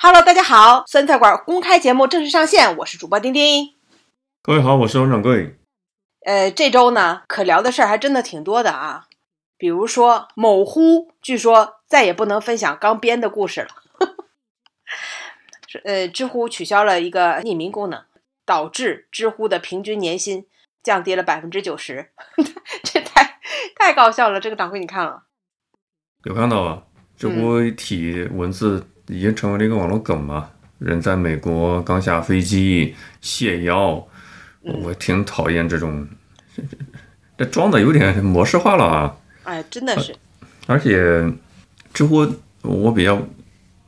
[0.00, 3.74] Hello，大家好，酸菜馆公开节目正式上线，我是主播丁丁。
[4.44, 5.58] 各位好，我是王掌柜。
[6.24, 9.08] 呃，这周呢，可聊的事儿还真的挺多的啊。
[9.56, 13.68] 比如说，某乎据说再也不能分享刚编的故事了。
[15.82, 18.04] 呃，知乎取消了一个匿名功能，
[18.46, 20.46] 导致知乎的平均年薪
[20.80, 22.12] 降低了百分之九十。
[22.84, 23.40] 这太
[23.74, 24.38] 太搞笑了！
[24.38, 25.24] 这个掌柜你看了？
[26.22, 26.84] 有看到啊？
[27.16, 28.86] 知乎一体文字。
[29.08, 30.48] 已经成为了一个网络梗嘛？
[30.78, 34.06] 人在美国刚下飞机谢邀，
[34.62, 36.06] 我挺讨厌这种，
[37.36, 39.16] 这装的有点模式化了啊！
[39.42, 40.14] 哎，真的是。
[40.68, 41.28] 而且，
[41.92, 42.24] 知乎
[42.62, 43.20] 我比较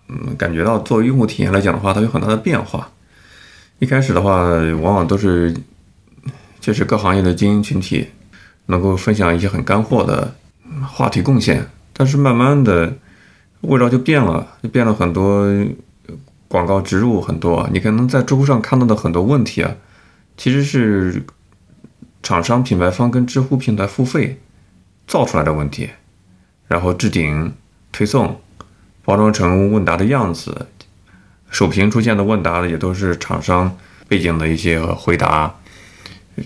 [0.09, 2.91] 嗯感觉到，作为用户体验来讲的话，它有很大的变化。
[3.78, 4.48] 一开始的话，
[4.83, 5.55] 往往都是
[6.59, 8.09] 就是各行业的精英群体
[8.66, 10.34] 能够分享一些很干货的
[10.89, 12.92] 话题贡献，但是慢慢的。
[13.62, 15.46] 味道就变了，就变了很多
[16.48, 17.69] 广告植入很多。
[17.73, 19.75] 你可能在知乎上看到的很多问题啊，
[20.36, 21.22] 其实是
[22.22, 24.41] 厂商品牌方跟知乎平台付费
[25.06, 25.91] 造出来的问题，
[26.69, 27.52] 然后置顶
[27.92, 28.41] 推送，
[29.05, 30.67] 包装成问答的样子，
[31.50, 33.77] 首屏出现的问答也都是厂商
[34.08, 35.55] 背景的一些回答，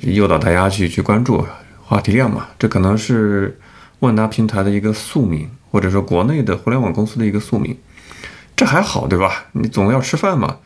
[0.02, 1.46] 诱导大家去去关注
[1.82, 2.48] 话题量嘛。
[2.58, 3.58] 这可能是
[4.00, 5.48] 问答平台的一个宿命。
[5.74, 7.76] 或者说国内的互联网公司的一个宿命，
[8.54, 9.46] 这还好对吧？
[9.54, 10.58] 你总要吃饭嘛。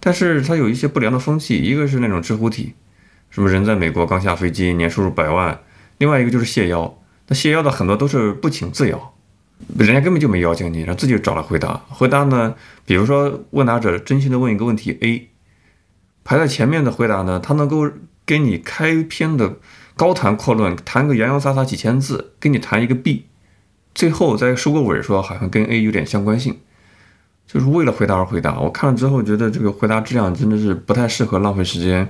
[0.00, 2.72] 但是它有一些不良的风气，一个是那种知乎体，
[3.28, 5.58] 什么人在美国刚下飞机，年收入百万；
[5.98, 9.12] 另外一个就是谢邀，那谢邀的很多都是不请自邀，
[9.76, 11.82] 人家根本就没邀请你，然后自己找来回答。
[11.90, 12.54] 回答呢，
[12.86, 15.28] 比如说问答者真心的问一个问题 A，
[16.24, 17.90] 排在前面的回答呢，他能够
[18.24, 19.56] 给你开篇的
[19.98, 23.26] 高谈阔论，谈个洋洋洒洒几千字，跟你谈一个 B。
[23.96, 26.54] 最后再收个尾，说好像跟 A 有点相关性，
[27.46, 28.60] 就是为了回答而回答。
[28.60, 32.06] 我看了之后觉得这个回答质量真的是不太适合浪费时间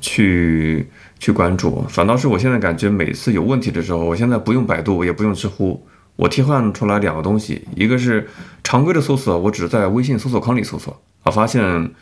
[0.00, 0.88] 去
[1.20, 1.84] 去关注。
[1.88, 5.86] 反倒是我现在感觉每次有问题的时候，我现在不用百度，也不用知乎，
[6.16, 8.28] 我替换出来两个东西，一个是
[8.64, 11.92] 常规的搜索，我只在微信搜索框里搜索，我发现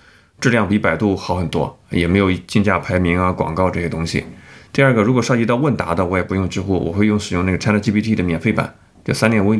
[0.41, 4.25] 质量比百度好很多，也没有竞价排名啊、广告这些东西。
[4.73, 8.75] 第二个，如果涉及到问答的，我也不用知乎，我会用使用那个 ChatGPT 的免费版。
[9.07, 9.55] 就三点五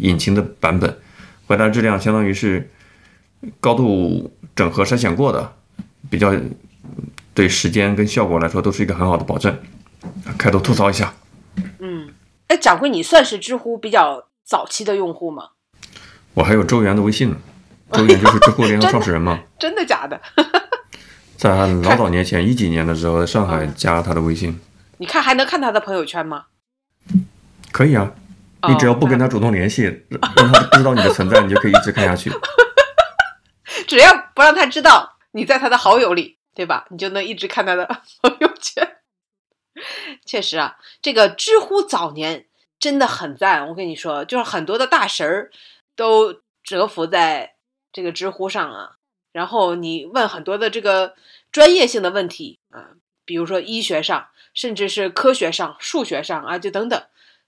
[0.00, 0.98] 引擎的版本，
[1.46, 2.70] 回答质量相当于是
[3.60, 5.52] 高度整合筛选过的，
[6.08, 6.34] 比较
[7.34, 9.54] 对时间跟效果来说都是一个很好的保证。
[10.38, 11.12] 开头吐槽一下。
[11.78, 12.08] 嗯，
[12.48, 15.50] 哎，掌柜，你算是知乎比较早期的用户吗？
[16.32, 17.36] 我还有周元的微信呢，
[17.92, 19.40] 周元就是知乎联合创始人嘛。
[19.60, 20.18] 真的假的？
[21.36, 24.58] 在老早年前一几年的时候，在上海加他的微信。
[24.96, 26.46] 你看还能看他的朋友圈吗？
[27.70, 28.12] 可以啊。
[28.68, 29.84] 你只要不跟他主动联系，
[30.36, 32.30] 让他不知道你的存在，你就可以一直看下去。
[33.86, 36.86] 只要不让他知道你在他的好友里，对吧？
[36.90, 37.86] 你就能一直看他的
[38.22, 38.96] 朋友圈。
[40.24, 42.46] 确实啊，这个知乎早年
[42.78, 43.68] 真的很赞。
[43.68, 45.50] 我跟你说，就是很多的大神儿
[45.94, 47.54] 都蛰伏在
[47.92, 48.92] 这个知乎上啊。
[49.32, 51.14] 然后你问很多的这个
[51.52, 57.02] 专业性的问题啊，比如说医学上，甚至是科学上、数学上啊，就等等。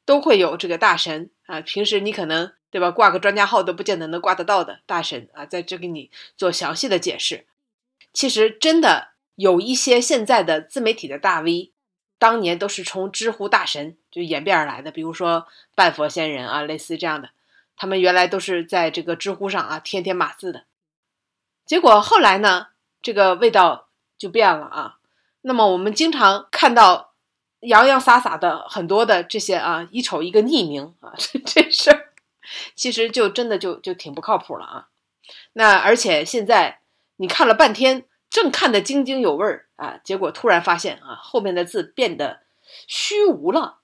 [0.08, 7.44] 都会有这个大神啊，平时你可能对吧，挂个专家号都不见得能挂得到的大神啊，在这给你做详细的解释。
[8.14, 11.72] 其实真的有一些现在的自媒体的大 V，
[12.18, 17.28] 当年都是从知乎大神就演变而来的，比如说半佛仙人啊，类似这样的，
[17.76, 20.64] 他们原来都是在这个知乎上啊天天码字的。
[21.66, 22.68] 结果后来呢，
[23.02, 24.96] 这个味道就变了啊。
[25.42, 27.07] 那么我们经常看到。
[27.60, 32.12] 洋洋洒洒的很多的这些啊，一瞅一个匿名啊， 这这事儿
[32.74, 34.88] 其实就真的就就挺不靠谱了啊。
[35.52, 36.80] 那而且现在
[37.16, 42.40] 你看了半天，正看得津津有味儿啊，结果突然发现啊，后面的字变得
[42.86, 43.78] 虚无了，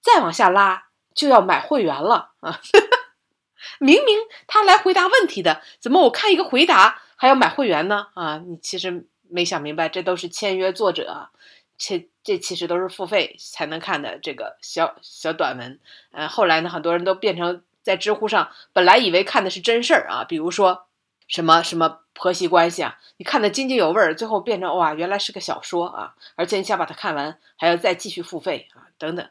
[0.00, 2.60] 再往下拉就要买会员了啊。
[3.78, 8.08] 明明他来回答问题的，怎么我看一个回答还要买会员呢？
[8.14, 11.28] 啊，你其实没想明白，这都是签约作者。
[11.76, 15.80] 这这其实都是付费才能看的这个小小短文，
[16.12, 20.86] 呃，后来呢，很多人都变成在知乎上，本来以为看的是真事儿啊，比如说
[21.26, 29.28] 什么什么婆媳关系啊，你看的津津有味儿，最后变成哇，原来是个小说啊，而且你想把它看完，还要再继续付费啊，等等，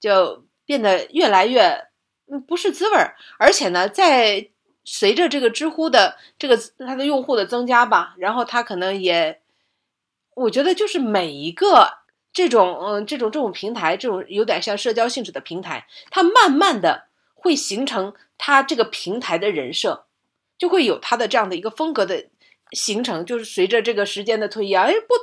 [0.00, 1.88] 就变得越来越
[2.30, 4.48] 嗯不是滋味儿，而且呢，在
[4.82, 9.41] 随着这个知乎的这个它的用户的增加吧，然后它可能也。
[10.34, 11.98] 我觉得就是每一个
[12.32, 20.06] 这种嗯这种这种平台，这种有点像社交性质的平台，它慢慢的会形成它这个平台的人设，
[20.56, 22.26] 就会有它的这样的一个风格的
[22.72, 25.14] 形成，就是随着这个时间的推移啊，哎不，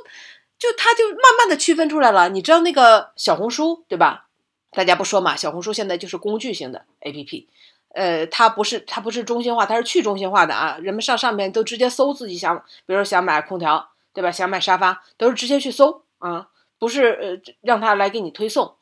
[0.58, 2.28] 就他就慢慢的区分出来了。
[2.28, 4.26] 你知道那个小红书对吧？
[4.70, 7.48] 大家不说嘛，小红书现在就是工具型的 A P P，
[7.92, 10.78] 呃，它不是它不是中心化，它是去中心化的啊。
[10.80, 14.30] 人们上上面都直接搜自己想，比如说想买空调，对吧？
[14.30, 16.48] 想买沙发，都是直接去搜啊，
[16.78, 18.76] 不是呃让他来给你推送。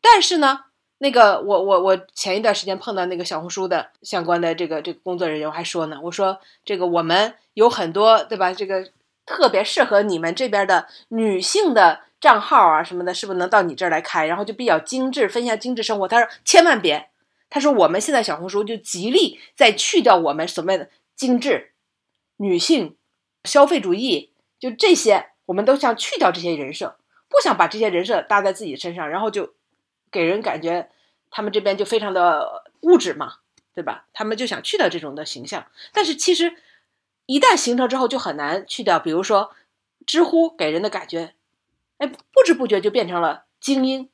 [0.00, 0.64] 但是呢，
[0.98, 8.52] 那个我我我前一段时间碰到那个小红书的相关的这个这个工作人员，我还说呢，我说这个我们有很多对吧？
[8.52, 8.90] 这个
[9.24, 12.00] 特别适合你们这边的女性的。
[12.18, 14.26] 账号啊什么的，是不是能到你这儿来开？
[14.26, 16.08] 然后就比较精致，分享精致生活。
[16.08, 17.10] 他说千万别，
[17.50, 21.72] 他说我们现在小红书就极力在去掉我们所谓的精致、
[22.38, 22.96] 女性、
[23.44, 26.96] 消费主义，就这些，我们都想去掉这些人设，
[27.28, 29.54] 不想把这些人设搭在自己身上，然后就
[30.10, 30.90] 给人感觉
[31.30, 33.36] 他们这边就非常的物质嘛，
[33.74, 34.06] 对吧？
[34.12, 36.54] 他们就想去掉这种的形象，但是其实
[37.26, 38.98] 一旦形成之后就很难去掉。
[38.98, 39.52] 比如说
[40.06, 41.34] 知乎给人的感觉。
[41.98, 44.10] 哎，不知不觉就变成了精英，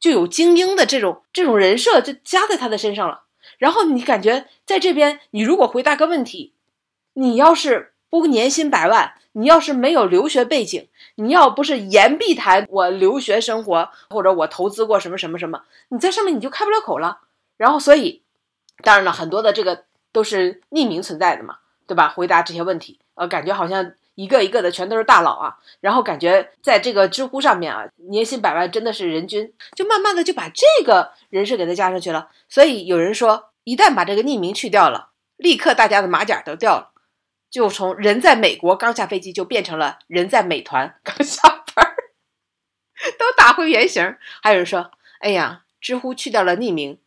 [0.00, 3.26] 就有精英的这种这种人设就加在他的身上了。
[3.58, 6.52] 然后你感觉在这边，你如果回答个问题，
[7.12, 17.20] 你要是不年薪百万，你要是没有留学背景，你要不是言必谈我留学生活或者我投资过什么什么什么，你在上面你就开不了口了。
[17.56, 18.22] 然后所以，
[18.82, 22.08] 当然了很多的这个都是匿名存在的嘛，对吧？
[22.08, 23.92] 回答这些问题，呃，感觉好像。
[24.16, 32.30] 一个一个的全都是大佬啊，然后感觉在这个知乎上面啊，年薪百万真的是人均，就慢慢的就把这个人设给他加上去了。
[32.48, 36.92] 所以有人说，一旦把这个匿名去掉了，立刻大家的马甲都掉了，
[37.50, 41.96] 就从人在美国刚下飞机就变成了人在美团刚下班，
[43.18, 44.16] 都打回原形。
[44.42, 44.90] 还有人说，
[45.20, 47.00] 哎呀，知乎去掉了匿名，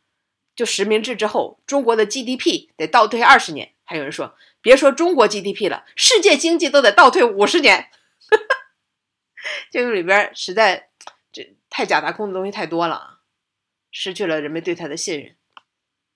[0.56, 3.74] 就实名制之后，中国的 GDP 得倒退二十年。
[3.84, 4.36] 还有人说。
[4.62, 7.90] 别说中国 GDP 了，世界经济都得倒退五十年。
[9.72, 10.90] 这个里边实在
[11.32, 13.22] 这太假大空的东西太多了，
[13.90, 15.38] 失去了人们对他的信任。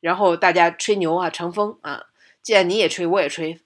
[0.02, 2.08] 然后大家吹牛啊，成风啊，
[2.42, 3.62] 既然你也吹，我也吹，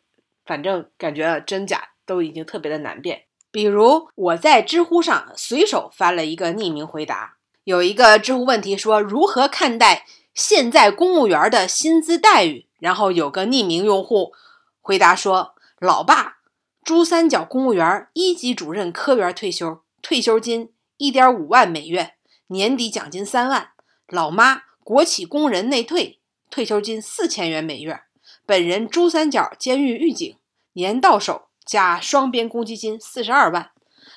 [0.47, 3.25] 反正感觉真假都已经特别的难辨。
[3.51, 14.33] 比如我在知乎上随手翻了一个匿名回答，有一个知乎问题说如何看待现在公务员的薪资待遇，然后有个匿名用户。
[14.81, 16.37] 回答说：“老爸，
[16.83, 22.13] 珠三角公务员一级主任科员退休，退休金一点五万每月，
[22.47, 23.71] 年底奖金三万。
[24.07, 26.19] 老妈，国企工人内退，
[26.49, 28.01] 退休金四千元每月。
[28.47, 30.37] 本人珠三角监狱狱警，
[30.71, 33.71] 年到手加双边公积金四十二万。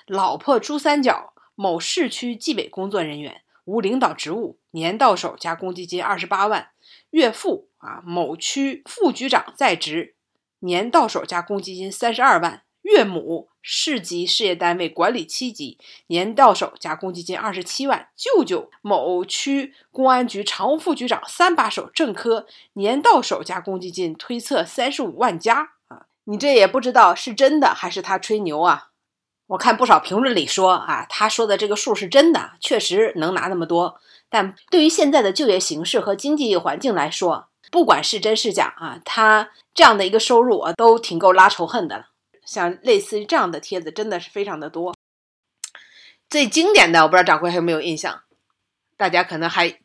[0.07, 6.69] 老婆，珠三角某市区纪委工作人员，无领导职务，年到手加公积金二十八万。
[7.11, 10.15] 岳父啊，某区副局长在职。”
[10.63, 15.79] 年到手加公积金三十二万，岳母市级事业单位管理七级，
[16.09, 18.09] 年到手加公积金二十七万。
[18.17, 26.07] 舅舅某区公安局常务副局长三把手正科，年到手加公积金推测三十五万加啊！
[26.25, 28.89] 你这也不知道是真的还是他吹牛啊？
[29.49, 34.01] 我看不少评论里说啊，他说的这个数是真的，确实能拿那么多。
[34.29, 42.10] 但对于现在的就业形势和经济环境来说，不管是真是假啊，他这样的一个收入啊，都挺够拉仇恨的了。
[42.51, 44.93] 像类似于这样的帖子，真的是非常的多。
[46.29, 48.23] 最经典的，我不知道掌柜还有没有印象？
[48.97, 49.79] 大家可能还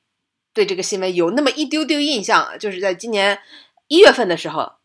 [0.51, 3.39] 对这个新闻有那么一丢丢印象，就是在今年
[3.88, 4.77] 一月份的时候，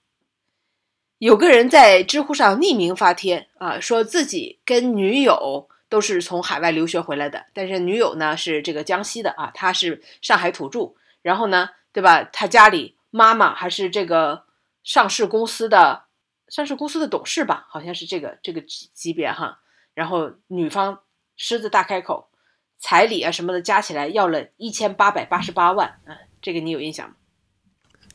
[1.17, 11.71] 有个人在知乎上匿名发帖啊，说自己跟女友都是从海外留学回来的，但是女友呢是这个江西的啊，他是上海土著，然后呢。
[11.93, 12.23] 对吧？
[12.23, 14.45] 他家里妈妈还是这个
[14.85, 16.05] 上市公司的
[16.51, 19.61] 上市公司的董事吧，好像是这个这个级级别哈。
[19.95, 21.01] 然后女方
[21.37, 22.29] 狮子大开口，
[22.79, 27.15] 彩礼啊什么的加起来要了一千八百八十八万啊，这个你有印象吗？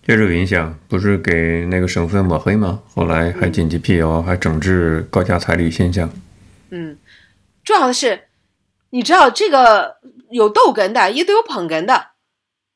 [0.03, 2.83] 这有印象，不是给那个省份抹黑吗？
[2.93, 6.07] 后来还紧急辟谣，还整治高价彩礼现象。
[6.69, 6.97] 嗯，
[7.63, 8.27] 重要的是，
[8.91, 9.97] 你知道这个
[10.29, 12.11] 有逗哏的，也得有捧哏的。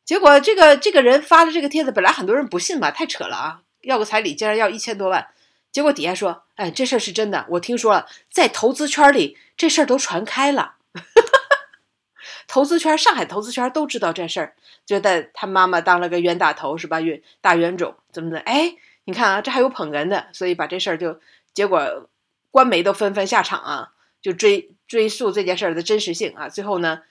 [0.03, 3.61] 结果这个这个人发的这个帖子，本来很多人不信嘛，太扯了啊！
[3.81, 5.27] 要个彩礼竟然要一千多万。
[5.71, 10.75] 结果底下说：“哎，这事儿是真的，我听说了，在投资圈里这事儿都传开了。
[12.47, 16.99] 投资圈，上海投资圈都知道这事儿，觉得他妈妈当了个冤大头是吧？
[17.01, 18.39] 冤大冤种怎么的？
[18.39, 21.19] 哎，你看啊，这还有捧哏的，所以把这事儿就
[21.53, 22.09] 结果
[22.51, 26.49] 官媒都纷纷下场啊，就追追溯这件事儿的真实性啊。
[26.49, 27.01] 最后呢？”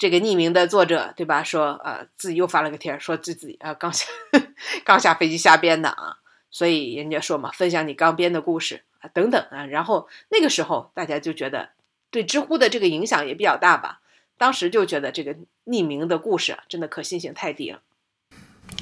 [0.00, 1.44] 这个匿名的作者，对吧？
[1.44, 4.06] 说，呃，自己又发了个帖，说自己啊刚下
[4.82, 6.16] 刚下飞机瞎编的啊，
[6.50, 9.66] 所以人家说嘛，分享你刚编的故事啊，等等啊。
[9.66, 11.70] 然后那个时候大家就觉得
[12.10, 14.00] 对知乎的这个影响也比较大吧。
[14.36, 17.80] 当时就觉得这个匿名的故事啊，真的可信性太低了。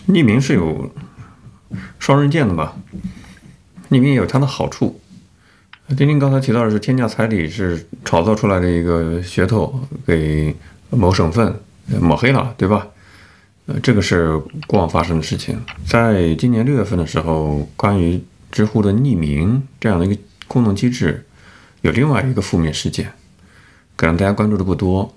[0.09, 0.91] 匿名是有
[1.99, 2.77] 双刃剑的吧？
[3.91, 5.01] 匿名也有它的好处。
[5.97, 10.55] 丁丁刚才提到的是天价彩礼是炒作出来的一个噱头，给
[10.91, 11.59] 某省份
[12.01, 12.87] 抹黑了，对吧？
[13.69, 14.35] 呃，这个是
[14.67, 15.63] 过往发生的事情。
[15.87, 18.19] 在今年六月份的时候，关于
[18.51, 21.27] 知乎的匿名这样的一个功能机制，
[21.83, 23.13] 有另外一个负面事件，
[23.95, 25.15] 可能大家关注的不多。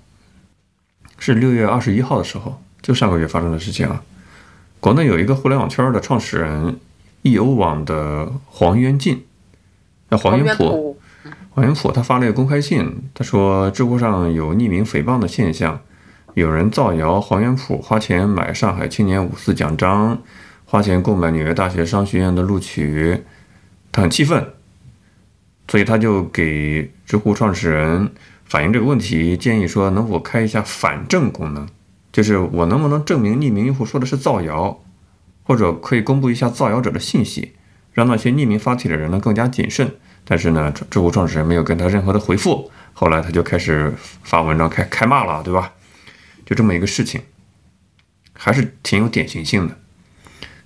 [1.18, 4.02] 是六月二十一号的时候，就上个月发生的事情啊。
[4.80, 6.78] 国内有一个互联网圈的创始人，
[7.22, 9.24] 易欧网的黄渊进。
[10.10, 10.98] 那黄元普，
[11.52, 15.80] 黄元普他发了一个公开信，他说知乎上有匿名诽谤的现象，
[16.34, 20.18] 有人造谣黄元普花钱买上海青年五四奖章，
[20.64, 23.22] 花钱购买纽约大学商学院的录取，
[23.90, 24.46] 他很气愤，
[25.68, 28.10] 所以他就给知乎创始人
[28.46, 31.68] 反映这个问题，建议说能否开一下反证功能，
[32.10, 34.80] 就是我能不能证明匿名用户说的是造谣，
[35.44, 37.52] 或者可以公布一下造谣者的信息。
[37.92, 42.70] 让那些匿名发帖的人呢更加谨慎，但是呢，知乎创始人没有跟他任何的回复。
[42.94, 45.70] 后来他就开始发文章开开骂了，对吧？
[46.44, 47.20] 就这么一个事情，
[48.32, 49.78] 还是挺有典型性的。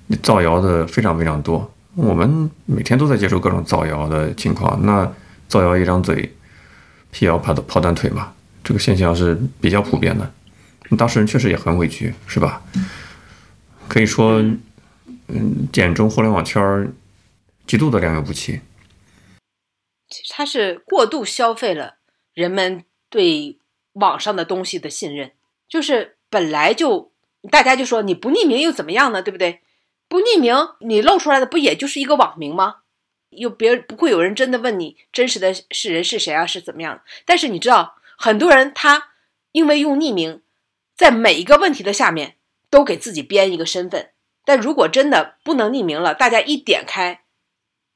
[0.06, 4.84] 你造谣的非常非常多，我们每天都在接受各种造谣的情况。
[4.84, 5.12] 那
[5.48, 6.34] 造谣一张嘴，
[7.10, 10.32] 辟谣跑跑断腿嘛，这个现象是比较普遍的。
[10.96, 12.62] 当事人确实也很委屈，是吧？
[13.88, 14.42] 可以说，
[15.28, 16.92] 嗯，简中互联网圈儿。
[17.66, 18.60] 极度的良莠不齐，
[20.08, 21.96] 其实他是过度消费了
[22.32, 23.58] 人们对
[23.94, 25.32] 网上的东西的信任。
[25.68, 27.12] 就是本来就
[27.50, 29.22] 大家就说你不匿名又怎么样呢？
[29.22, 29.60] 对不对？
[30.08, 32.76] 不匿名你露出来的不也就是一个网名吗？
[33.30, 36.46] 又别不会有人真的问你真实的是人是谁啊？
[36.46, 37.02] 是怎么样的？
[37.24, 39.08] 但是你知道，很多人他
[39.52, 40.42] 因为用匿名，
[40.94, 42.36] 在每一个问题的下面
[42.70, 44.10] 都给自己编一个身份。
[44.44, 47.22] 但如果真的不能匿名了，大家一点开。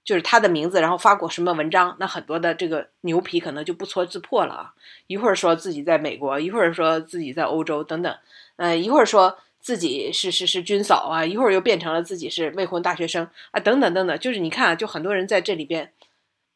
[0.02, 4.74] 就是他的名字，然后发过什么文章，那很多的这个牛皮可能就不戳自破了啊！
[5.06, 8.16] 一会儿说自己在美国，一会儿说自己在欧洲等等，
[8.56, 14.18] 呃，一会儿说自己是是是军嫂啊，一会儿又变成了自己是未婚大学生啊，等等等等。
[14.18, 15.92] 就是你看啊，就很多人在这里边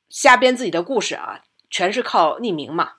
[0.09, 2.95] 瞎编自己的故事啊，全是靠匿名嘛。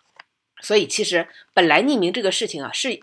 [0.61, 3.01] 所以其实本来匿名这个事情啊，是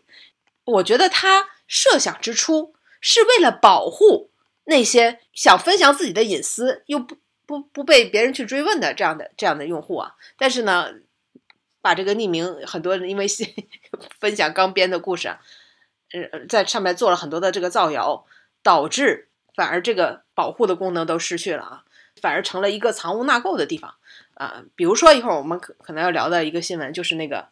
[0.65, 4.31] 我觉得他设想之初是为了保护
[4.65, 7.17] 那些想分享自己的隐私又不。
[7.45, 10.93] 不不被别人去追问的这样的这样的用户啊，但是呢，
[11.81, 13.27] 把这个匿名很多人因为
[14.21, 15.41] 分享刚编的故事啊，
[16.13, 18.25] 呃，在上面做了很多的这个造谣，
[18.63, 21.85] 导致反而这个保护的功能都失去了啊，
[22.21, 23.95] 反而成了一个藏污纳垢的地方
[24.35, 24.63] 啊。
[24.77, 27.49] 比如说一会儿我们可可能要聊的一个新闻，就是那个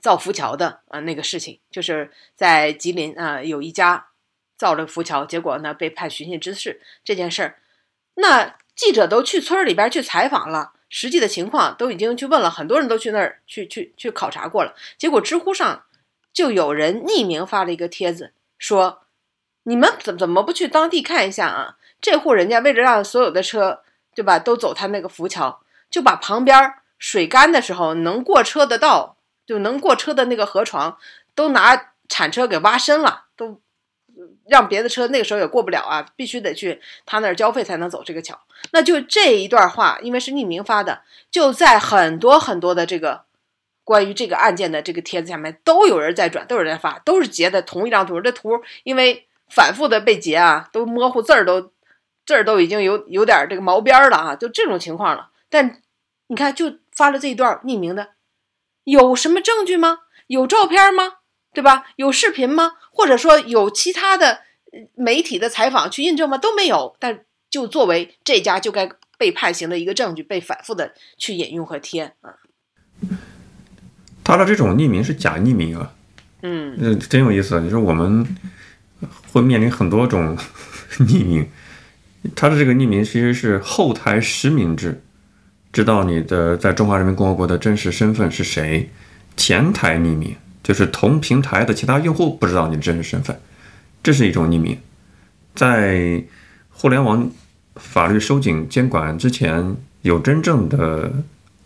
[0.00, 4.08] 造浮桥的啊那个事情，就是在吉林啊有一家
[4.56, 7.58] 造了浮桥，结果呢被判寻衅滋事这件事儿，
[8.14, 8.56] 那。
[8.76, 14.74] 记者都去村里边去采访了，实际的情况都已经去问了，很多人都去那儿去去去考察过了。
[14.98, 15.84] 结果知乎上
[16.32, 19.02] 就有人匿名发了一个帖子，说
[19.64, 21.76] ：“你们怎怎么不去当地看一下啊？
[22.00, 23.82] 这户人家为了让所有的车
[24.14, 29.16] 对吧都走他那个浮桥，就把旁边水干的时候能过车的道，
[29.46, 30.98] 就能过车的那个河床，
[31.34, 33.60] 都拿铲车给挖深了，都。”
[34.46, 38.38] 让别的车那个时候也过不了啊，必须得去他那儿交费才能走这个桥。
[38.72, 43.24] 那就这一段话，因为是匿名发的，就在很多很多的这个
[43.84, 48.20] 关于这个案件的这个帖子下面都有人在转，都有人在发，都是截的同一张图。
[48.20, 51.70] 这图因为反复的被截啊，都模糊字儿，都
[52.26, 55.30] 字儿都已经有有点这个毛边了啊，就这种情况了。
[55.50, 55.82] 但
[56.28, 58.12] 你看，就发了这一段匿名的，
[58.84, 60.00] 有什么证据吗？
[60.26, 61.16] 有照片吗？
[61.54, 61.84] 对吧？
[61.96, 62.72] 有视频吗？
[62.90, 64.40] 或者说有其他的
[64.94, 66.36] 媒体的采访去印证吗？
[66.36, 66.96] 都没有。
[66.98, 72.34] 但就作为这家就该被判刑的一个证据，被反复的去引用和贴啊。
[74.24, 75.92] 他的这种匿名是假匿名啊。
[76.42, 77.60] 嗯，那真有意思。
[77.60, 78.26] 你说我们
[79.32, 80.36] 会面临很多种
[80.98, 81.48] 匿名，
[82.34, 85.00] 他的这个匿名其实是后台实名制，
[85.72, 88.90] 知道你的在中华人民共和国的真实身份是谁，
[89.36, 90.36] 前台匿名。
[90.64, 93.38] 就是同平台的其他用户不知道你的真实身份，
[94.02, 94.76] 这是一种匿名。
[95.54, 96.24] 在
[96.70, 97.30] 互联网
[97.76, 101.12] 法律收紧监管之前，有真正的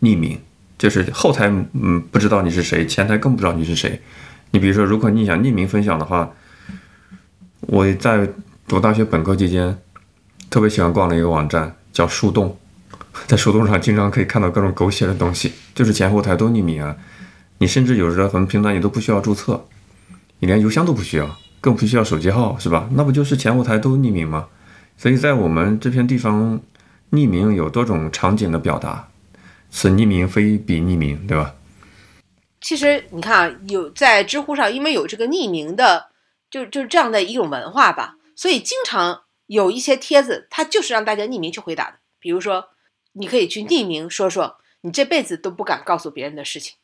[0.03, 0.39] 匿名，
[0.77, 4.01] 就是后台嗯不知道你是谁，前台更不知道你是谁。
[4.51, 6.31] 你比如说，如果你想匿名分享的话，
[7.61, 8.29] 我在
[8.67, 9.79] 读大学本科期间，
[10.51, 12.59] 特别喜欢逛的一个网站叫树洞，
[13.27, 16.97] 在树洞上经常可以看到各种狗血的东西，就是前后台都匿名啊。
[17.59, 19.67] 你甚至有时候很多平台你都不需要注册，
[20.39, 22.89] 你连邮箱都不需要，更不需要手机号，是吧？
[22.93, 24.49] 那不就是前后台都匿名吗？
[24.97, 26.61] 所以在我们这片地方，
[27.11, 29.09] 匿名有多种场景的表达，
[29.71, 31.55] 此匿名非彼匿名，对吧？
[32.61, 36.09] 其实你看啊，有在知乎上，因为有这个匿名的，
[36.51, 41.99] 就就是这样的一种文化吧，所以经常有一些帖子，它就是让大家匿名去回答的。
[42.19, 42.71] 比如说，
[43.13, 46.77] 你可以去匿名说说你这辈子都不敢告诉别人的事情。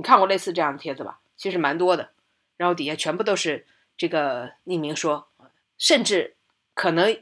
[0.00, 1.18] 你看过类似这样的帖子吧？
[1.36, 2.08] 其实蛮多的，
[2.56, 3.66] 然后底下全部都是
[3.98, 5.28] 这个匿名说，
[5.76, 6.36] 甚至
[6.72, 7.18] 可能，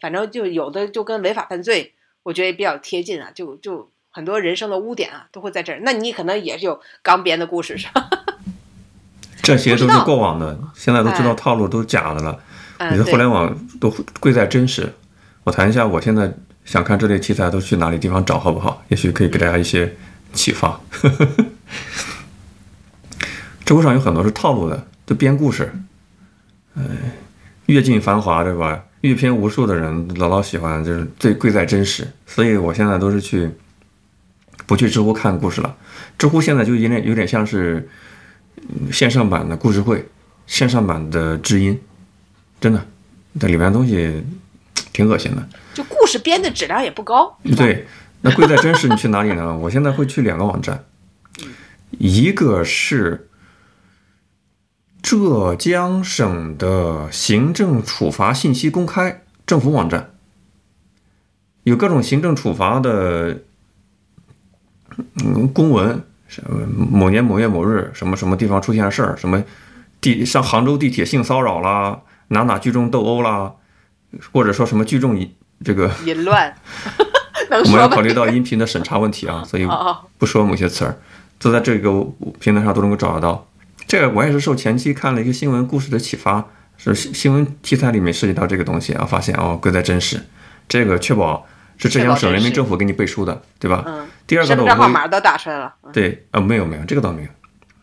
[0.00, 5.80] 反正就有的就跟违法犯罪，我觉得也比较贴近啊，就就很多人生的污点啊都会在这儿。
[5.82, 8.08] 那你可能也是有刚编的故事是吧？
[9.42, 12.40] 这些都是过往的，现在都知道哎套路都是假的了。
[12.78, 14.92] 嗯，你的互联网都贵在真实。
[15.42, 16.32] 我谈一下，我现在
[16.64, 18.80] 想看这类题材都去哪里地方找，好不好？
[18.90, 19.92] 也许可以给大家一些
[20.32, 20.80] 启发。
[23.64, 25.72] 知乎上有很多是套路的，就编故事。
[26.74, 26.84] 呃，
[27.66, 28.84] 阅尽繁华，对吧？
[29.00, 32.06] 阅片无数的人老老喜欢，就是最贵在真实。
[32.26, 33.50] 所以我现在都是去
[34.66, 35.74] 不去知乎看故事了。
[36.18, 37.88] 知乎现在就有点有点像是
[38.56, 40.06] 嗯线上版的故事会，
[40.46, 41.80] 线上版的知音，
[42.60, 42.86] 真的，
[43.38, 44.22] 这里面东西
[44.92, 45.48] 挺恶心的。
[45.72, 47.38] 就故事编的质量也不高。
[47.56, 47.86] 对，
[48.20, 49.56] 那贵在真实，你去哪里呢？
[49.56, 50.84] 我现在会去两个网站，
[51.98, 53.28] 一个是
[55.02, 60.10] 浙江省的行政处罚信息公开政府网站，
[61.64, 63.42] 有各种行政处罚的
[65.24, 69.42] 嗯公文，什么某年某月某日什么什么地方出现事儿，什么
[70.00, 73.54] 地上杭州地铁性骚扰啦，哪哪聚众斗殴啦，
[74.32, 75.90] 或者说什么聚众淫这个。
[76.04, 76.54] 淫乱，
[77.50, 77.70] 我？
[77.70, 79.66] 们要考虑到音频的审查问题啊，所以
[80.18, 80.98] 不说某些词儿，
[81.40, 81.90] 都在这个
[82.38, 83.48] 平台上都能够找得到。
[83.88, 90.20] 这个我也是受前期看了一个新闻故事的启发，是新新闻题材里面涉及到这个东西啊，发现哦贵在真实，
[90.68, 91.44] 这个确保
[91.76, 93.82] 是浙江省人民政府给你背书的，对吧？
[93.86, 95.74] 嗯，第二个呢，我号码都打出来了。
[95.82, 97.28] 嗯对啊、没有没有，这个倒没有，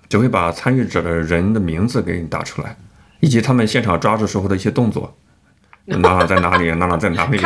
[0.07, 2.77] 只会把参与者的人的名字给你打出来，
[3.19, 5.17] 以及他们现场抓住时候的一些动作，
[5.85, 7.37] 哪哪在哪里，哪哪在哪里。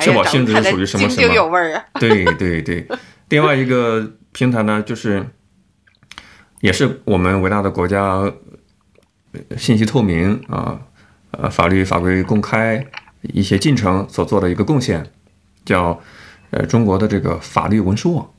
[0.00, 1.84] 确保性质长得看着属于什么什么有味儿啊。
[2.00, 2.86] 对对对，
[3.28, 5.24] 另外一个平台呢，就是
[6.64, 8.32] 也是我们伟大的国家
[9.54, 10.80] 信息透明啊，
[11.32, 12.82] 呃法律法规公开
[13.20, 15.04] 一些进程所做的一个贡献，
[15.66, 16.00] 叫
[16.48, 18.30] 呃中国的这个法律文书网，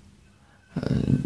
[0.74, 1.20] 嗯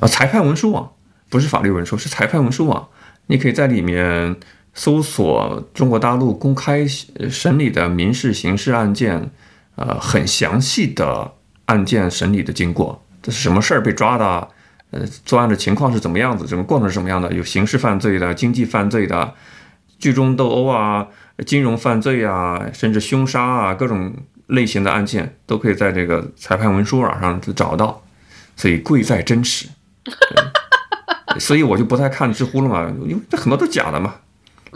[0.00, 0.90] 呃裁判文书网
[1.28, 2.88] 不是法律文书，是裁判文书网，
[3.26, 4.34] 你可以在里面。
[4.74, 9.30] 搜索中国大陆公开审理的民事、刑事案件，
[9.74, 11.34] 呃，很详细的
[11.66, 14.48] 案件审理的经过，这是什么事儿被抓的，
[14.92, 17.32] 呃，作案的情况是怎么样子，整个过程是什么样的？
[17.32, 19.34] 有刑事犯罪的、经济犯罪的、
[19.98, 21.08] 聚众斗殴啊、
[21.46, 24.14] 金融犯罪啊，甚至凶杀啊，各种
[24.48, 28.02] 类型的案件都可以在这个裁判文书网上找到，
[28.54, 29.66] 所以贵在真实。
[30.04, 34.16] 对所以我就不太看知乎了嘛，因为这很多都假的嘛。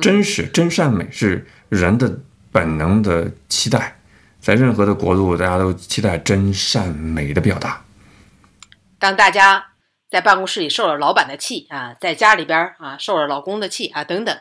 [0.00, 3.98] 真实、真善美是人的本能的期待，
[4.40, 7.82] 在任何的国度，大家都期待真善美的表达。
[8.98, 9.62] 当大家
[10.16, 14.34] 在办公室里受了老板的气啊，在家里边啊受了老公的气啊等等，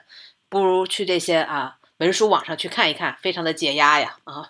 [0.48, 4.48] 不如去这些啊文书网上去看一看，非常的解压呀啊！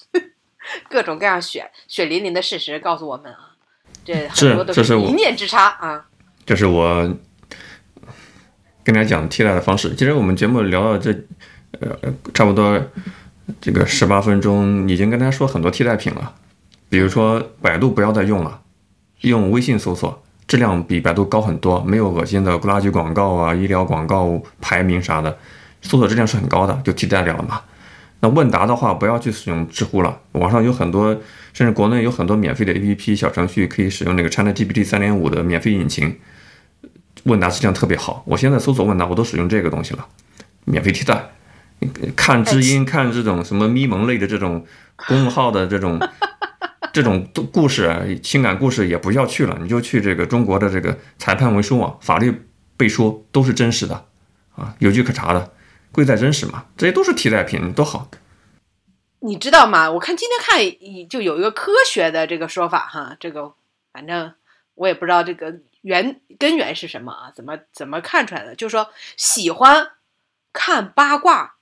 [0.88, 3.52] 各种各样血血淋淋的事实告诉我们啊，
[4.02, 6.06] 这很多都是一念之差啊。
[6.46, 7.02] 这是我
[8.82, 9.94] 跟大家讲替代的方式。
[9.94, 11.12] 其实我们节目聊到这，
[11.80, 12.82] 呃，差不多
[13.60, 16.34] 这个十八分钟，已经跟大家说很多替代品了。
[16.88, 18.62] 比如说百度不要再用了，
[19.20, 25.36] 用微信搜索，质量比百度高很多，没有恶心的垃圾广告啊、医疗广告排名啥的，
[25.82, 27.60] 搜索质量是很高的，就替代掉了嘛。
[28.20, 31.14] 那问答的话，不要去使用知乎了，网上有很多，
[31.52, 36.16] 甚至国内有很多免费的 APP 小程序可以使用那个 ChatGPT 三点五的免费引擎，
[37.24, 38.22] 问答质量特别好。
[38.24, 40.06] 我现在搜索问答，我都使用这个东西了，
[40.64, 41.30] 免费替代。
[42.16, 44.64] 看知音，看这种什么咪蒙类的这种
[45.06, 46.00] 公众号的这种
[46.96, 54.06] 这种故事、情感故事也不要去了，你就去这个中国的这个裁判文书网，法律背书都是真实的
[54.54, 55.52] 啊，有据可查的，
[55.92, 58.08] 贵在真实嘛，这些都是替代品，多好。
[59.18, 59.90] 你知道吗？
[59.90, 63.52] 我看今天看就有一个科学的这个说法哈，这个
[63.92, 64.32] 反正
[64.74, 68.54] 我也不知道这个源根源是什么啊，怎么怎么看出来的？
[68.54, 69.90] 就是说喜欢
[70.54, 71.56] 看八卦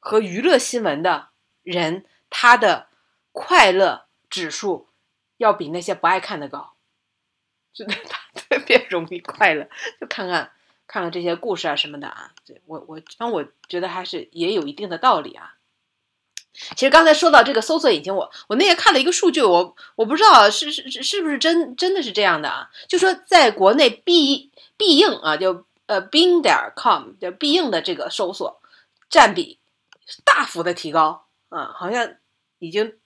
[0.00, 1.28] 和娱乐新闻的
[1.62, 2.86] 人，他的
[3.32, 4.88] 快乐指数
[5.36, 6.72] 要比那些不爱看的高，
[7.74, 9.68] 真的他 特别容易快乐。
[10.00, 10.50] 就看看
[10.86, 15.56] 看看这些故事啊什么的啊，对我我反正我觉得还是也有一定的道理啊。
[16.54, 22.70] 其实刚才说到这个搜索引擎，我我那天看了一个数据，我我不知道是是是是不是真真的是这样的啊？
[22.88, 28.62] 就说在国内必必应啊，就呃 Bing 点 com 就必应的这个搜索
[29.10, 29.58] 占比
[30.24, 32.16] 大幅的提高啊，好像
[32.58, 32.98] 已经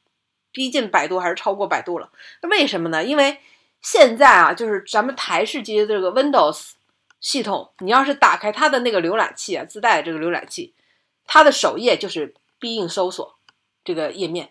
[0.57, 2.11] 逼近百度还是超过百度了。
[2.49, 3.05] 为什么呢？
[3.05, 3.39] 因为
[3.83, 6.71] 现在啊，就是咱们台式机的这个 Windows
[7.21, 10.73] 系统，你要是打开它的那个浏览器啊，自带这个浏览器，
[11.27, 13.37] 它的首页就是必应搜索。
[13.85, 14.51] 这个页面，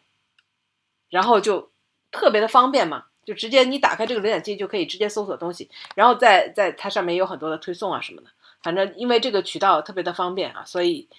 [1.09, 1.69] 然后就
[2.09, 8.29] 特别的方便嘛，就直接你打开这个浏览器就可以直接搜索东西，然后在在它上面有很多的推送啊什么的，
[8.63, 11.09] 反正因为这个渠道特别的方便啊，所以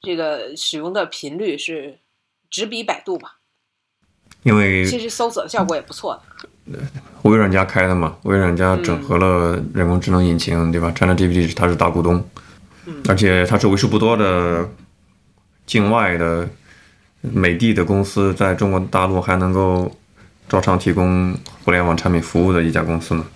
[0.00, 1.98] 这个使用的频率是
[2.48, 3.37] 直比百度吧。
[4.48, 6.20] 因为其实搜索的效果也不错
[6.66, 6.78] 的。
[7.22, 12.22] 微软家开的嘛，微软家整合了人工智能引擎，对吧？ChatGPT 它是大股东，
[13.08, 14.68] 而且它是为数不多的
[15.66, 16.48] 境外的。
[17.20, 19.90] 美的的公司在中国大陆还能够
[20.48, 23.26] 照常提供互联网产品服务的一家公司呢。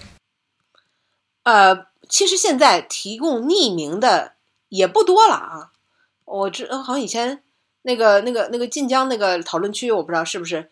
[1.42, 4.34] 呃，其实现在提供匿名的
[4.68, 5.72] 也不多了啊。
[6.24, 7.42] 我知好像以前
[7.82, 10.70] 那个那个那个晋江那个讨论区，我不知道是不是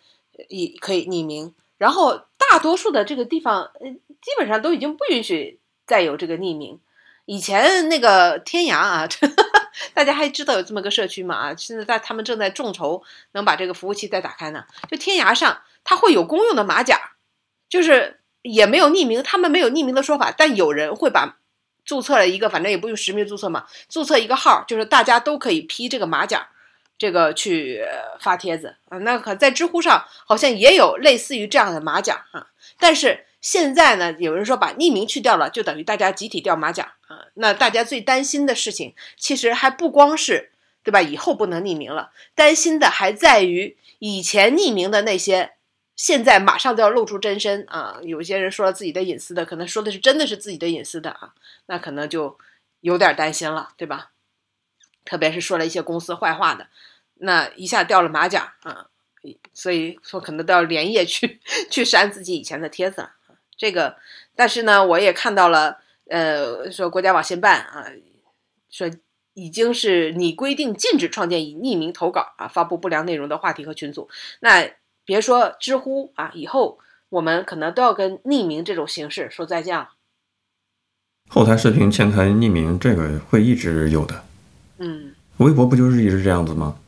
[0.48, 1.55] 也可以匿名。
[1.79, 6.81] 然后大多数的这个地方，呃，基本上都已经不允许再有这个匿名。
[7.26, 9.09] 以前那个天涯啊。
[9.94, 11.35] 大家还知道有这么个社区吗？
[11.35, 14.64] 啊，现在在他们正在众筹，能把这个服务器再打开呢。
[14.90, 17.12] 就天涯上，它会有公用的马甲，
[17.68, 21.38] 就是也没有匿名，他们没有匿名的说法，但有人会把
[21.85, 26.48] 注册了一个，反正也不用实名注册嘛，注册一个号，就是大家都可以披这个马甲，
[27.01, 27.83] 这个去
[28.21, 28.99] 发帖子啊。
[28.99, 32.47] 那可在知乎上好像也有类似于这样的马甲啊，
[32.79, 33.27] 但是。
[33.43, 37.25] 现在呢，有人说把匿名去掉了，就等于大家集体掉马甲啊。
[37.37, 41.01] 那大家最担心的事情，其实还不光是对吧？
[41.01, 45.53] 以后不能匿名了，担心的还在于以前匿名的那些，
[45.97, 47.99] 现在马上都要露出真身啊。
[48.03, 51.33] 有些人说了自己的隐私的，可能说的是真的是自己的隐私的啊，
[51.65, 52.37] 那可能就
[52.83, 54.11] 有点担心了，对吧？
[55.07, 56.67] 特别是说了一些公司坏话的，
[57.20, 58.87] 那一下掉了马甲啊，
[59.52, 63.12] 所以说可能都要连夜去去删自己以前的帖子了。
[63.56, 63.96] 这个，
[64.35, 65.78] 但是呢，我也看到了，
[66.09, 67.87] 呃，说国家网信办啊，
[68.70, 68.90] 说
[69.35, 74.09] 已经是拟规定禁止创建以匿名投稿啊、发布不良内容的话题和群组。
[74.40, 74.70] 那
[75.04, 76.78] 别说知乎啊，以后
[77.11, 79.90] 我们可能都要跟匿名这种形式说再见了。
[81.28, 84.24] 后台视频、前台匿名，这个会一直有的。
[84.78, 86.78] 嗯，微博不就是一直这样子吗？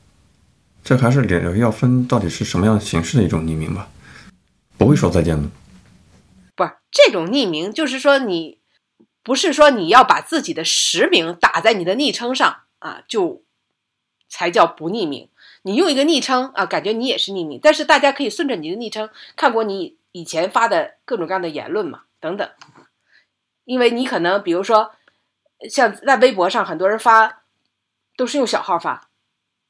[0.84, 3.88] 这还是得要分到底是什么样形式的一种匿名吧，
[4.76, 5.48] 不会说再见的。
[6.54, 8.58] 不是这种匿名，就是说你
[9.22, 13.44] 不是说你要把自己的实名打在你的昵称上啊，就
[14.28, 15.28] 才叫不匿名。
[15.62, 22.50] 你用一个昵称啊，感觉你也是匿名，但是大家可以顺着你的昵称看过你以前发的各种各样的言论嘛，等等。
[23.64, 24.90] 因为你可能比如说
[25.70, 27.44] 像在微博上，很多人发
[28.16, 29.08] 都是用小号发，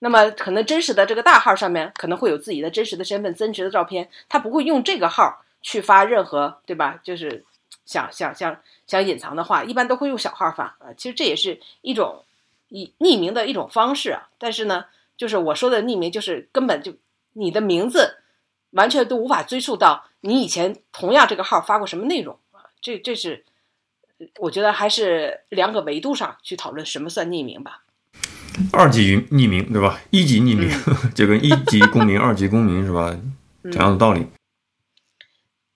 [0.02, 5.44] 那么可能真实的这个大号上面可能会有自己的真实的身份、真实的照片，他不会用这个号。
[5.64, 6.98] 去发任何对吧？
[7.04, 7.44] 就是
[7.86, 10.90] 想想想想隐藏的话，一般都会用小号发啊。
[10.96, 12.24] 其实这也是一种
[12.68, 14.28] 以匿名的一种方式啊。
[14.38, 14.86] 但是呢，
[15.16, 16.92] 就是我说的匿名，就是根本就
[17.34, 18.16] 你的名字
[18.70, 22.66] 完全都无法追溯到你以前同样这个号发过什么内容啊。
[22.80, 23.44] 这这是
[24.38, 27.81] 我觉得还是两个维度上去讨论什么算匿名吧。
[28.72, 30.00] 二级匿名对吧？
[30.10, 30.70] 一级匿名
[31.14, 33.16] 就跟一级公民、 二级公民是吧？
[33.62, 34.26] 同样的道理。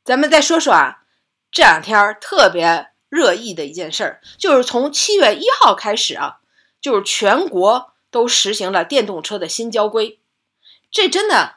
[0.04, 1.04] 咱们再说说啊，
[1.50, 6.40] 这两天特别热议的一件事儿，就是从七月一号开始啊，
[6.80, 10.20] 就是全国都实行了电动车的新交规。
[10.90, 11.56] 这真的，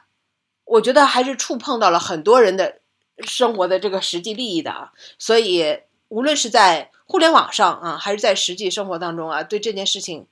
[0.64, 2.80] 我觉得还是触碰到了很多人的
[3.24, 4.92] 生活的这个实际利益的啊。
[5.18, 10.26] 所以，无论是在互联网上啊，还是在实际生活当中啊，对这件事情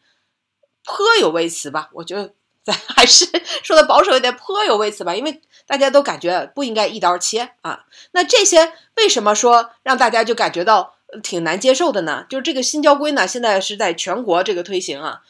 [0.88, 1.90] 颇有微词吧。
[1.92, 2.32] 我觉得
[2.64, 2.74] 咱。
[2.96, 3.24] 还是
[3.62, 7.84] 说的保守一点，颇有微词吧，因为大家都感觉不应该一刀切啊。
[8.10, 12.26] 那这些为什么说让大家就感觉到挺难接受的呢？
[12.28, 15.20] 就是这个新交规呢，现在是在全国这个推行啊，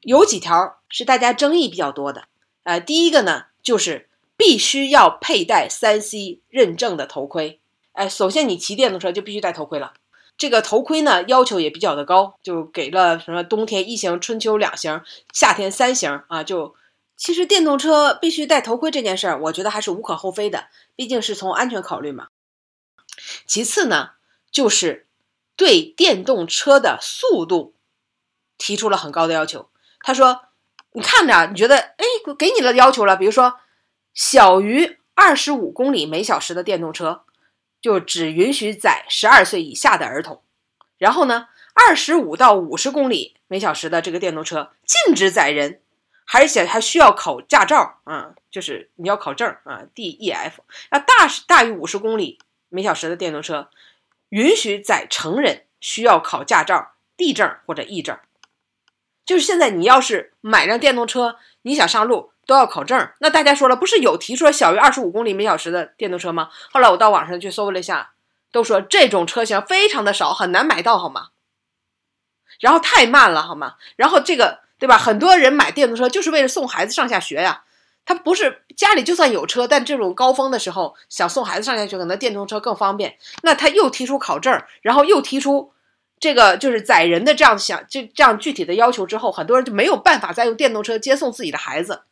[0.00, 2.24] 有几条是大家争议比较多的。
[2.64, 7.60] 呃，第一个呢，就是必须要佩戴三 C 认证的头盔。
[7.92, 9.92] 哎，首先你骑电动车就必须戴头盔了。
[10.36, 15.00] 这个头盔呢，要求也比较的高，就给了什么冬天一型、春秋两型、
[15.32, 16.74] 夏天三型啊，就
[17.16, 20.66] 其实电动车必须戴头盔这件事儿，我觉得还是无可厚非的，
[20.96, 22.28] 毕竟是从安全考虑嘛。
[23.46, 24.12] 其次呢，
[24.50, 25.06] 就是
[25.54, 27.74] 对电动车的速度
[28.58, 29.68] 提出了很高的要求。
[30.00, 30.46] 他说
[30.94, 32.04] ：“你看着，你觉得，哎，
[32.36, 33.60] 给你了要求了，比如说
[34.14, 37.22] 小于二十五公里每小时的电动车，
[37.82, 40.42] 就只允许载十二岁以下的儿童。
[40.96, 45.80] 然后呢，二十五到五十公里每小时的这个电动车禁止载人。”
[46.34, 50.62] 而且还需要考驾照啊，就是你要考证啊，D E F。
[50.90, 52.38] 那大大于五十公里
[52.70, 53.68] 每小时的电动车，
[54.30, 58.18] 允许载成人，需要考驾照，D 证或者 E 证。
[59.26, 63.08] 就是现在你要是买辆电动车，你想上路都要考证。
[63.20, 66.50] 那大家说了，不是有提出小于二十五公里每小时的电动车吗？
[66.70, 68.12] 后来我到网上去搜了一下，
[68.50, 71.28] 都说这种车型非常的少，很难买到，好吗？
[72.60, 73.74] 然后太慢了，好吗？
[73.96, 74.60] 然后这个。
[74.82, 74.98] 对吧？
[74.98, 77.62] 很多人买电动车就是为了送孩子上下学呀。
[78.04, 83.16] 他不是家里就算有车，但这种高峰的时候想送孩子上下学，可能电动车更方便。
[83.44, 85.72] 那他又提出考证，然后又提出
[86.18, 92.02] 这个就是载人的这样想这这样具体的要求之后，很多人就没有办法再用电动车接送自己的孩子。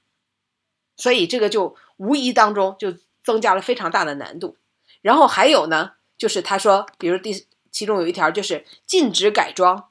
[1.00, 4.58] 所以这个就无疑当中就增加了非常大的难度。
[5.00, 9.88] 然后还有呢，就是他说，比如第其中有一条就是禁止改装。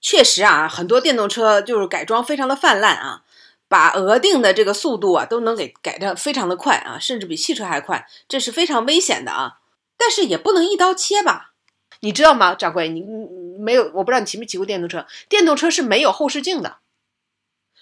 [0.00, 3.22] 确实啊，很多电动车就是改装非常的泛滥啊，
[3.68, 9.60] 把额定的这个速度啊都能给改的非常的快啊，甚至比汽车还快，这是非常危险的啊。
[9.96, 11.52] 但是也不能一刀切吧？
[12.00, 12.88] 你知道吗，掌柜？
[12.88, 13.90] 你你没有？
[13.94, 15.04] 我不知道你骑没骑过电动车？
[15.28, 16.76] 电动车是没有后视镜的，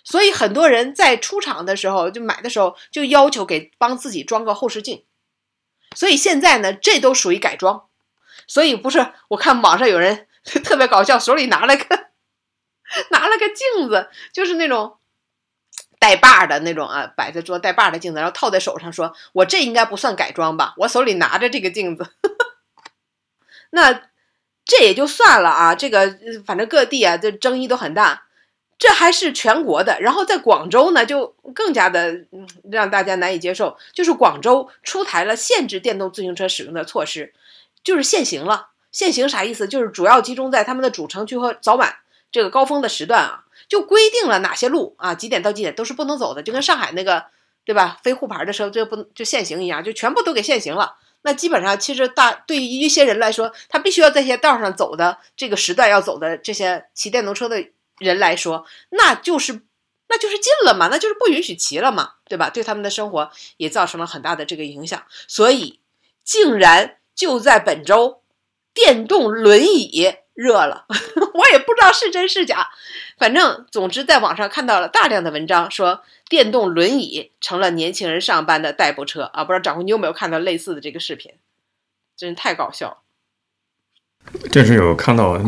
[0.07, 5.05] 所以很多人在出厂的时候就买的时候就要求给帮自己装个后视镜。
[5.97, 7.87] 所以现在呢，这都属于改装。
[8.47, 10.29] 所以不是我看网上有人
[10.65, 12.07] 特别搞笑，手里拿了个。
[13.11, 14.99] 拿了个镜子，就是那种
[15.99, 20.73] 带把的那种啊，摆在桌带把的镜子，然后套在手上，说我这应该不算改装吧？
[20.77, 22.07] 我手里拿着这个镜子，
[23.71, 23.93] 那
[24.65, 25.75] 这也就算了啊。
[25.75, 26.17] 这个
[26.47, 28.26] 反正各地啊，这争议都很大。
[28.79, 32.15] 这还是全国的，然后在广州呢，就更加的
[32.71, 37.33] 让大家难以接受，就是广州出台了限制电动自行车使用的措施，
[37.83, 38.69] 就是限行了。
[38.93, 39.69] 限行啥意思？
[39.69, 41.97] 就是主要集中在他们的主城区和早晚。
[42.33, 47.25] 这个高峰的时段啊，就规定了哪些路啊，几点到几点都是不能走的，就跟上海那个，
[47.65, 47.99] 对吧？
[48.03, 50.97] 非沪牌的车就不就限行一样，就全部都给限行了。
[51.23, 57.65] 那基本上，其实大对于一些人来说，他必须要在这些道上走的这个时段要走的这些骑电动车的
[57.99, 59.63] 人来说，那就是
[60.09, 62.51] 那就是禁了嘛，那就是不允许骑了嘛，对吧？
[62.51, 65.03] 对他们的生活也造成了很大的这个影响。
[65.27, 65.81] 所以，
[66.25, 68.23] 竟然就在本周，
[68.75, 70.17] 电动轮椅。
[70.37, 70.85] 热了，
[71.33, 72.69] 我也不知道是真是假，
[73.17, 79.45] 反正总之在网上看到了大量的文章，说电动轮椅成了年轻人上班的代步车啊！
[79.45, 81.33] 不知道掌柜你有没有看到类似的这个视频？
[82.19, 82.99] 真是太搞笑了。
[84.53, 85.41] 这是有看到，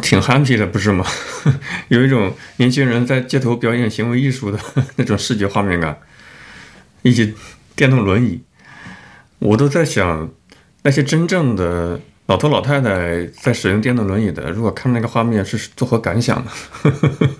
[0.00, 1.04] 挺 happy 的，不是吗？
[1.88, 4.58] 有一种年轻人在街头表演行为艺术的
[4.96, 5.98] 那种视觉画面感，
[7.02, 7.34] 以及
[7.76, 8.42] 电动轮椅，
[9.38, 10.30] 我都在想
[10.82, 12.00] 那些真正的。
[12.26, 16.52] 老头老太太在使用电动轮椅的，如果看那个画面是作何感想呢？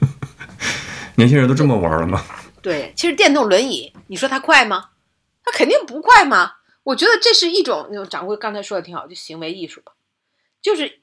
[1.14, 2.22] 年轻人都这么玩了吗？
[2.61, 4.87] 对，其实电动轮椅，你说它快吗？
[5.44, 6.55] 它肯定不快吗？
[6.83, 9.92] 我觉得这是一种，那种掌柜刚才说的挺好，就行为艺术吧，
[10.61, 11.00] 就是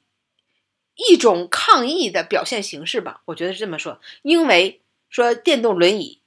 [1.08, 3.22] 一种抗议的表现形式吧。
[3.26, 6.22] 我觉得是这么说，因为说电动轮椅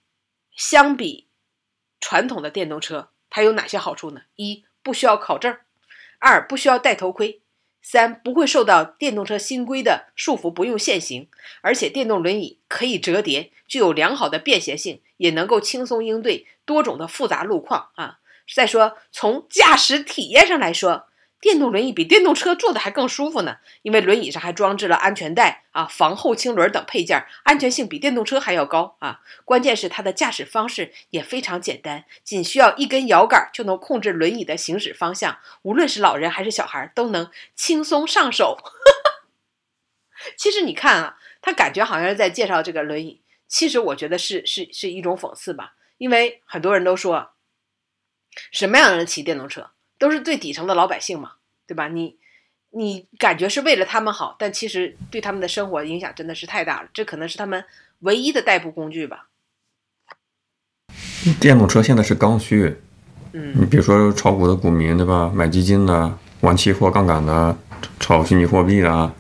[0.57, 1.27] 相比
[2.01, 4.23] 传统的电动车，它有哪些好处呢？
[4.37, 5.57] 一不需要考证，
[6.19, 7.41] 二不需要戴头盔。
[7.85, 11.29] 三不会受到电动车新规的束缚，不用限行，
[11.63, 18.21] 而且电动轮椅可以折叠，具有良好的便携性，也能够轻松应对多种的复杂路况啊。
[18.55, 21.09] 再说从驾驶体验上来说。
[21.43, 29.21] 电动轮椅比电动车坐的还更舒服呢，因为轮椅上还装置了安全带啊、防后倾轮等配件，安全性比电动车还要高啊。
[29.45, 38.57] 关键是它的驾驶方式也非常简单，仅需要一根摇杆就能控制轮椅的行驶方向，无论是老人还是小孩都能轻松上手。
[40.39, 47.33] 其实你看啊，他感觉好像是在介绍这个轮椅，其实我觉得是是是一种讽刺吧，因为很多人都说，
[48.53, 49.73] 什么样的人骑电动车？
[50.03, 51.35] 都是最底层的老百姓嘛，
[51.65, 51.87] 对吧？
[51.87, 52.17] 你，
[52.71, 56.89] 你感觉是为了他们好，但其实对他们的生活影响真的是太大了。
[56.93, 57.65] 这可能是他们
[58.01, 59.29] 唯一的代步工具吧。
[61.39, 62.75] 电动车现在是刚需，
[63.33, 65.31] 嗯，你比如说炒股的股民，对吧？
[65.33, 67.57] 买基金的、玩期货杠杆的、
[68.01, 69.15] 炒虚拟货币的，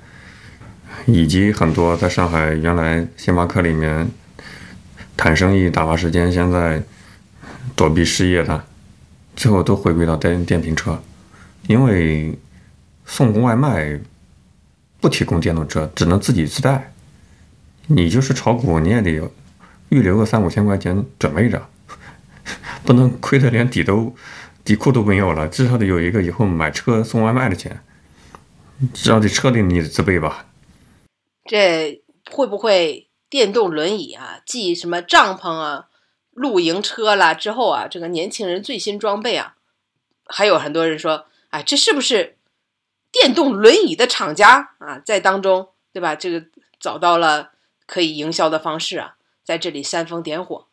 [1.07, 4.11] 以及很多在上海原来星巴克里面
[5.16, 6.83] 谈生意打发时间，现在
[7.77, 8.64] 躲避失业的，
[9.35, 11.03] 最后都回归到电电瓶车，
[11.68, 12.38] 因为
[13.05, 13.99] 送外卖
[15.01, 16.92] 不提供电动车，只能自己自带。
[17.87, 19.11] 你就是炒股，你也得
[19.88, 21.68] 预留个三五千块钱准备着，
[22.85, 24.14] 不能亏得连底都
[24.64, 27.81] 底裤都没有了，至少得有一个以后买车送外卖的钱。
[28.92, 30.47] 至少这车得你自备吧。
[31.45, 35.87] 这会不会电动轮椅啊，继什么帐篷啊、
[36.33, 39.57] 露营车啦之后啊，这个年轻人最新装备啊，
[40.27, 42.37] 还有很多人说，哎，这是不是
[43.11, 46.14] 电动轮椅的厂家啊，在当中对吧？
[46.14, 46.47] 这个
[46.81, 47.53] 找到了
[47.87, 50.66] 可以营销的方式啊，在这里煽风点火。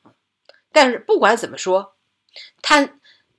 [0.71, 1.95] 但是不管怎么说，
[2.61, 2.89] 它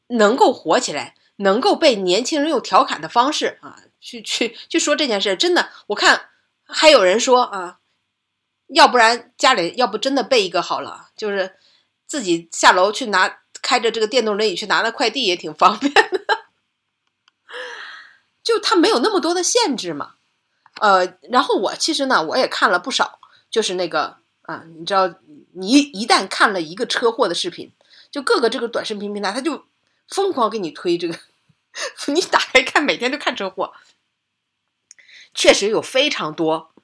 [0.08, 6.26] 能够火起来，能够被年轻人用调侃的方式啊，去去去说这件事，真的，我看。
[6.72, 7.80] 还有人说啊，
[8.68, 11.56] 要不然家里要不真的备一个好了，就是
[12.10, 16.46] 自己下楼去拿，开着这个电动轮椅去拿那快递也挺方便的。
[18.42, 20.14] 就它没有那么多的限制嘛，
[20.80, 25.14] 呃，然后我其实呢，我也看了不少，就是那个啊，你知道，
[25.52, 27.72] 你一旦看了一个车祸的视频，
[28.10, 29.66] 就各个这个短视频平台，他就
[30.08, 31.16] 疯狂给你推这个，
[32.12, 33.72] 你打开看，每天都看车祸。
[35.32, 36.74] 确实有非常多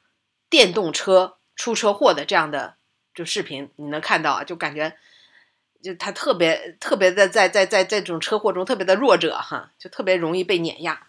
[0.48, 2.76] 电动车出车祸的这样的
[3.12, 4.96] 就视频，你能看到啊，就感觉
[5.86, 11.06] 就他特别特别的在在在在这种车祸中特别的弱者哈，就特别容易被碾压。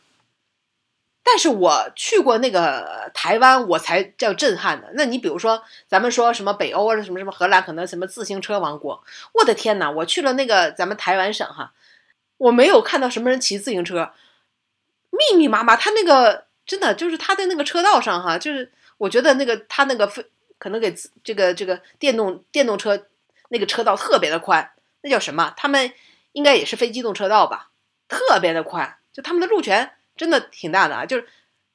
[1.24, 4.92] 但是我去过那个台湾，我才叫震撼的。
[4.94, 11.74] 那你比如说，咱们说什么北欧啊，什么什么荷兰，可能什么自行车王国，我的天呐，我去了那个咱们台湾省哈，
[12.38, 14.12] 我没有看到什么人骑自行车，
[15.10, 16.46] 密密麻麻，他那个。
[16.68, 20.26] 真的就是他在那个车道上哈，就是我觉得那个他那个飞
[20.58, 23.06] 可能给这个这个电动电动车
[23.50, 25.54] 那个车道特别的宽，那叫什么？
[25.58, 25.94] 他们
[26.32, 27.72] 应该也是非机动车道吧？
[28.08, 31.28] 特别的宽，就他们的路权真的挺大的啊，就是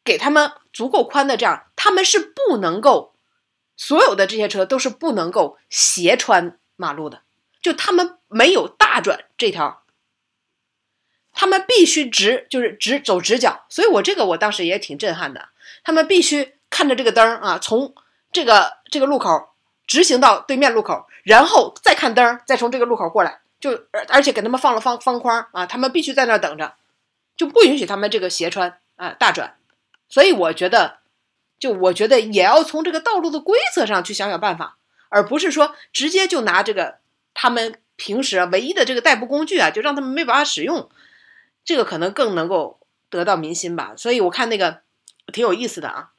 [0.04, 3.14] 给他们足够宽的这样，他们是不能够
[3.76, 7.22] 所有的这些车都是不能够斜穿马路的，
[7.60, 9.82] 就他们没有大转这条。
[11.34, 15.48] 他们必须直，就是直走直角，所以我这个我当时也挺震撼的。
[15.82, 17.94] 他们必须看着这个灯啊，从
[18.30, 19.48] 这个这个路口
[19.86, 26.74] 直行到对面路口，然后再看灯，再从这个路口过来，就而而且给他们放了方方框啊，他们必须在那儿等着，
[27.36, 29.56] 就不允许他们这个斜穿啊大转。
[30.08, 30.98] 所以我觉得，
[31.58, 34.76] 就我觉得也要从这个道路的规则上去想想办法，
[35.08, 36.98] 而不是说直接就拿这个
[37.32, 40.90] 他们平时唯一的这个代步工具啊，就让他们没办法使用。
[41.64, 44.80] 这个可能更能够得到民心吧，所以我看那个
[45.32, 46.10] 挺有意思的啊，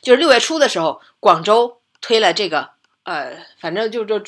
[0.00, 2.70] 就是六月初的时候，广州推了这个，
[3.04, 4.20] 呃，反正就就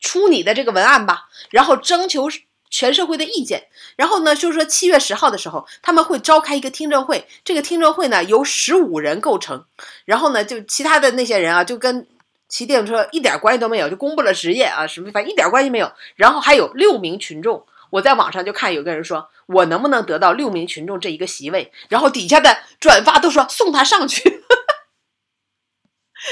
[0.00, 2.28] 出你的这个文案吧，然后征求
[2.70, 9.64] 全社会的意见，然后呢，就是说七月十号的时候，他们会召开一个听证会，这个听证会呢由十五人构成，
[10.04, 12.06] 然后呢，就其他的那些人啊，就跟
[12.48, 17.64] 骑电动车一点关系都没有，就公布了职业啊什么，反正一点关系没有，然后还有六名群众。
[17.90, 21.72] 我在网上就看有个人说，我能不能得到六名群众这一个席位？
[21.88, 24.42] 然后底下的转发都说送他上去，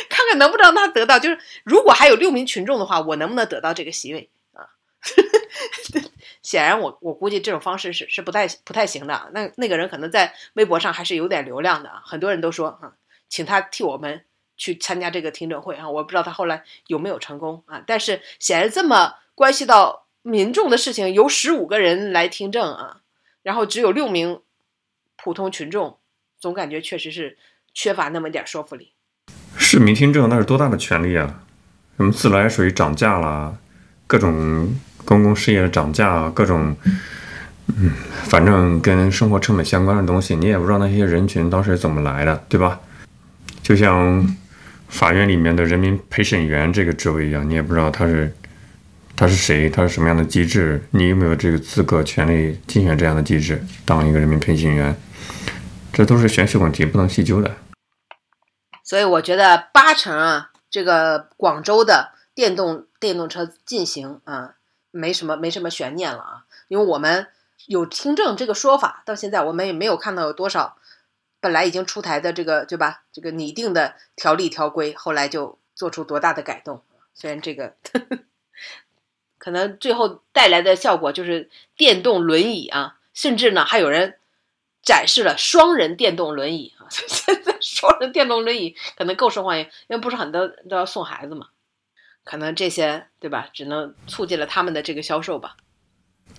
[0.09, 1.19] 看看能不能让他得到。
[1.19, 4.69] 就是如果还有六名群众的话，我能不能得到这个席位啊？
[6.43, 9.31] 显然，我我估计这种方式是是不太不太行的。
[9.33, 12.93] 那那个人可能在微博上还是有点流量的，很多人都说啊，
[13.29, 14.25] 请他替我们
[14.57, 15.89] 去参加这个听证会啊。
[15.89, 17.83] 我不知道他后来有没有成功啊。
[17.87, 20.05] 但是显然这么关系到。
[20.27, 23.03] 民众的事情由十五个人来听证啊，
[23.45, 24.43] 然后只有六名
[25.15, 26.01] 普通群众，
[26.41, 27.39] 总感觉确实是
[27.73, 28.93] 缺乏那么点说服力。
[29.77, 31.43] 市民听证那是多大的权利啊？
[31.99, 33.53] 什么自来水涨价啦，
[34.07, 36.75] 各种公共事业涨价，各种
[37.77, 37.91] 嗯，
[38.25, 42.81] 反正跟生活成本相关的东西，你也不知道那些人群当时怎么来的，对吧？
[43.63, 44.27] 就像
[44.89, 48.33] 法院里面的人民陪审员这个职位一样，你也不知道他是。
[49.15, 49.69] 他是谁？
[49.69, 50.83] 他是什么样的机制？
[50.91, 54.97] 你有没有这个资格、权利竞选这样的机制，当一个人民陪审员？
[55.93, 57.51] 这都是玄学问题，不能细究的。
[58.87, 64.55] 所以我觉得八成啊，这个广州的电动电动车进行啊，
[64.93, 67.27] 没什么没什么悬念了啊，因为我们
[67.67, 70.77] 有听证这个说法，到现在我们也没有看到有多少
[71.41, 73.03] 本来已经出台的这个对吧？
[73.13, 76.85] 这个拟定的条例条规，后来就做出多大的改动？
[77.13, 77.75] 虽然这个。
[79.39, 84.19] 可能最后带来的效果就是电动轮椅啊，甚至呢还有人
[84.83, 86.75] 展示了双人电动轮椅。
[86.91, 91.47] 现在双人电动轮椅可能够受欢迎，因为不是很多都要送孩子嘛。
[92.25, 95.57] 可能这些对吧，只能促进了他们的这个销售吧。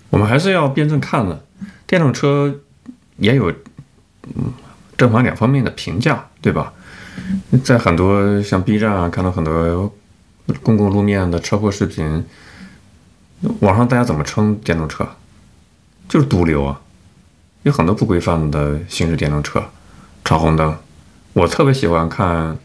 [0.09, 1.45] 我们还是要辩证看的，
[1.85, 2.59] 电动车
[3.17, 3.49] 也有
[4.23, 4.53] 嗯
[4.97, 6.73] 正反两方面的评价，对吧？
[7.63, 9.93] 在很多像 B 站啊，看到很多
[10.61, 12.25] 公共路面的车祸视频，
[13.61, 15.07] 网上大家怎么称电动车？
[16.09, 16.81] 就是毒瘤啊！
[17.63, 19.69] 有很多不规范的行驶电动车，
[20.27, 20.75] 闯红灯。
[21.31, 22.57] 我特别喜欢看，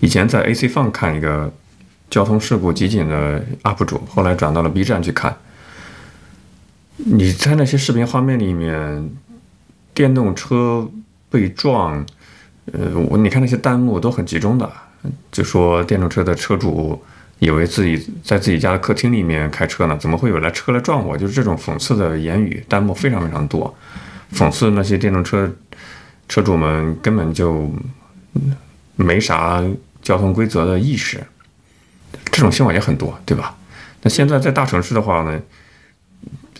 [0.00, 1.52] 以前在 AC 放看一个
[2.10, 5.36] 交通事故集锦的 UP 主，后来转到了 B 站去看。
[6.96, 9.08] 你在那些视频画面里面，
[9.94, 10.90] 电动车
[11.30, 12.04] 被撞，
[12.72, 14.68] 呃，我你看那些弹幕都很集中的，
[15.30, 17.00] 就说电动车的车主
[17.38, 21.16] 以为自己在自己家的客厅里面开车呢，怎么会有来车来撞我？
[21.16, 23.72] 就是这种讽刺的言语，弹幕非常非常多，
[24.34, 25.48] 讽刺那些电动车
[26.30, 27.68] 车主们根本就
[28.94, 29.60] 没啥
[30.00, 31.20] 交通规则的意识，
[32.30, 33.56] 这种新闻也很多，对吧？
[34.02, 35.42] 那现在在大城市的话呢？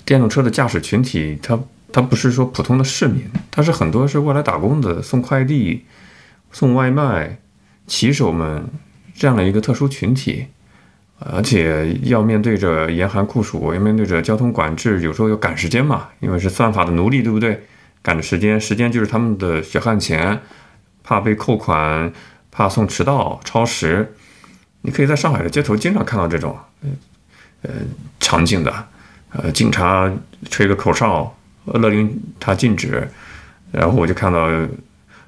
[0.05, 1.57] 电动车的驾驶群体，它
[1.93, 5.85] 它不是说普通的市民，它是很多是过来打工的、送快递、
[6.51, 7.39] 送外卖、
[7.87, 8.65] 骑手们
[9.15, 10.47] 这样的一个特殊群体，
[11.21, 17.63] 而且要面对着严寒酷暑，要面对着交通管制，有时候要赶时间嘛，因为是算法的奴隶，对不对？
[18.03, 20.41] 赶着时间，时间就是他们的血汗钱，
[21.03, 22.13] 怕被扣款，
[22.51, 24.15] 怕送迟到、超时。
[24.83, 26.59] 你可以在上海的街头经常看到这种，
[27.63, 27.71] 呃，
[28.19, 28.89] 场景的。
[29.33, 30.13] 呃，警察
[30.51, 31.37] 吹个口哨，
[31.67, 33.09] 勒令他禁止，
[33.71, 34.49] 然后我就看到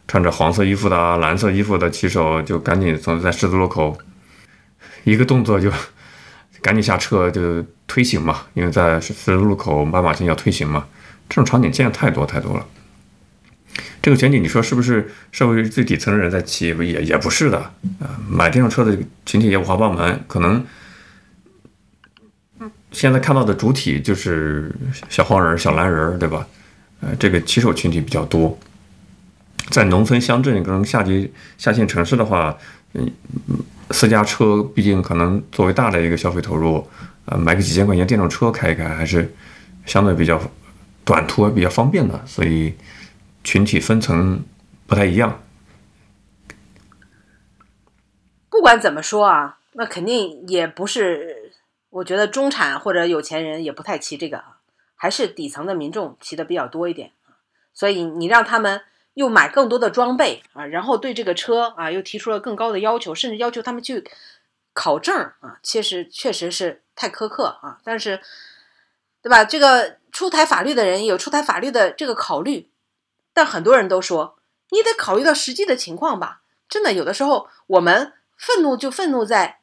[0.09, 3.97] 穿着黄色衣服的、蓝色衣服的骑手就赶紧从在十字路口，
[5.05, 5.70] 一个动作就
[6.61, 10.85] 赶紧下车就推行嘛，因为在十字路口斑马线要推行嘛，
[11.33, 12.66] 这种场景见的太多太多了。
[14.03, 16.66] 这个前景你说是不是社会最底层的人在骑？
[16.76, 17.59] 也也不是的
[18.01, 20.62] 啊，买电动车的群体也五花八门，可能。
[22.91, 24.70] 现在看到的主体就是
[25.09, 26.47] 小黄人、小蓝人，对吧？
[27.01, 28.59] 呃，这个骑手群体比较多。
[29.70, 32.55] 在农村乡镇跟下级下线城市的话，
[32.93, 33.11] 嗯，
[33.91, 36.87] 私家车毕竟可能作为大的一个消费投入，
[37.24, 39.33] 呃，买个几千块钱电动车开一开，还是
[39.87, 40.39] 相对比较
[41.05, 42.24] 短途、比较方便的。
[42.26, 42.74] 所以
[43.44, 44.44] 群体分层
[44.86, 45.42] 不太一样。
[48.48, 51.53] 不管怎么说啊，那肯定也不是。
[51.90, 54.57] 我觉得中产或者有钱人也不太骑这个啊，
[54.96, 57.36] 还是底层的民众骑的比较多一点啊。
[57.74, 58.80] 所以你让他们
[59.12, 64.03] 又买更多的装备啊，然后对这个车啊又提出了更高的要求，甚至要求他们去
[64.72, 67.78] 考证啊，确实确实是太苛刻啊。
[67.84, 68.22] 但是，
[69.20, 69.44] 对吧？
[69.44, 72.71] 这个出台法律的人有出台法律的这个考虑，
[73.33, 74.39] 但很多人都说
[74.69, 76.43] 你得考虑到实际的情况吧。
[76.69, 79.61] 真的，有的时候我们愤怒就愤怒在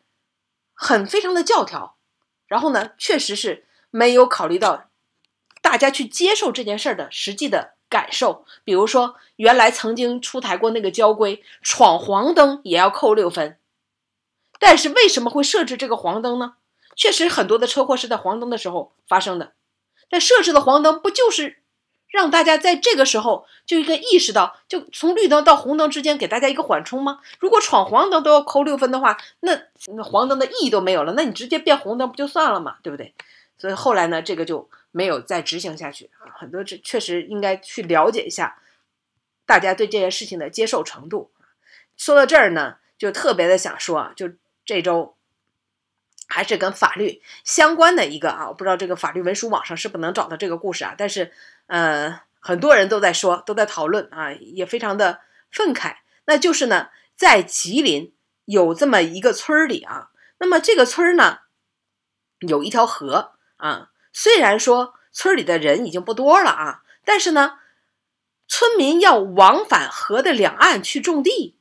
[0.73, 1.95] 很非常的教条。
[2.47, 4.89] 然后呢，确实是没有考虑到
[5.61, 8.43] 大家去接受这件事儿的实际的感受。
[8.63, 13.59] 比如说，原来曾经出台过那个交规，闯黄灯也要扣六分。
[14.57, 16.55] 但是为什么会设置这个黄灯呢？
[16.95, 19.53] 确实，很多的车祸是在黄灯的时候发生的。
[20.09, 21.57] 但设置的黄灯不就是？
[22.11, 27.19] 让大家在这个时候就应该意识到，就从绿灯到红灯之间给大家一个缓冲吗？
[27.39, 29.51] 如果闯黄灯都要扣六分的话，那
[29.93, 31.13] 那黄灯的意义都没有了。
[31.15, 33.13] 那你直接变红灯不就算了嘛，对不对？
[33.59, 36.33] 所以后来呢，这个就没有再执行下去啊。
[36.35, 38.59] 很多这确实应该去了解一下，
[39.45, 41.29] 大家对这件事情的接受程度。
[41.95, 44.31] 说到这儿呢，就特别的想说啊，就
[44.65, 45.15] 这周
[46.29, 51.33] 还是跟法律相关的一个啊，我不知道这个法律文书网上是不是能找到这个故事啊，但是。
[51.71, 55.21] 呃，很多人都在说，都在讨论啊，也非常的
[55.51, 55.97] 愤慨。
[56.25, 58.15] 那就是呢，在吉林
[58.45, 60.09] 有这么一个村儿里啊，
[60.39, 61.41] 那么这个村儿呢，
[62.39, 63.91] 有一条河啊。
[64.11, 67.59] 虽然说村里的人已经不多了啊，但是呢，
[68.47, 71.59] 村民要往返河的两岸去种地，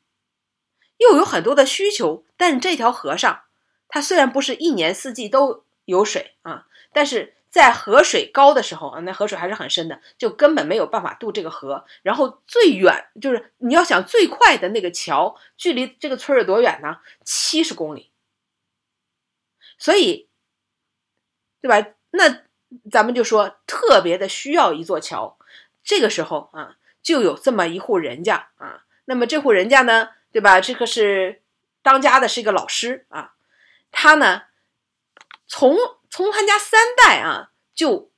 [0.97, 2.25] 又有很多的需求。
[2.39, 3.43] 但这条河上，
[3.89, 7.35] 它虽然不是一年四季都有水啊，但是。
[7.51, 11.87] 在河水高的时候啊，那河水还是很深的，就根本没有办法渡这个河。
[12.03, 16.99] 然后最远就是你要想最快的那个桥，距离这个村有多远呢？
[17.25, 18.11] 七十公里。
[19.79, 20.29] 所以，
[21.63, 21.89] 对吧？
[22.11, 22.43] 那
[22.91, 25.39] 咱们就说特别的需要一座桥。
[25.83, 28.85] 这个时候啊，就有这么一户人家啊。
[29.07, 30.61] 那么这户人家呢，对吧？
[30.61, 31.41] 这个是
[31.83, 33.33] 当家的是一个老师啊，
[33.91, 34.43] 他呢
[35.47, 35.77] 从。
[36.11, 38.11] 从他家三代啊，就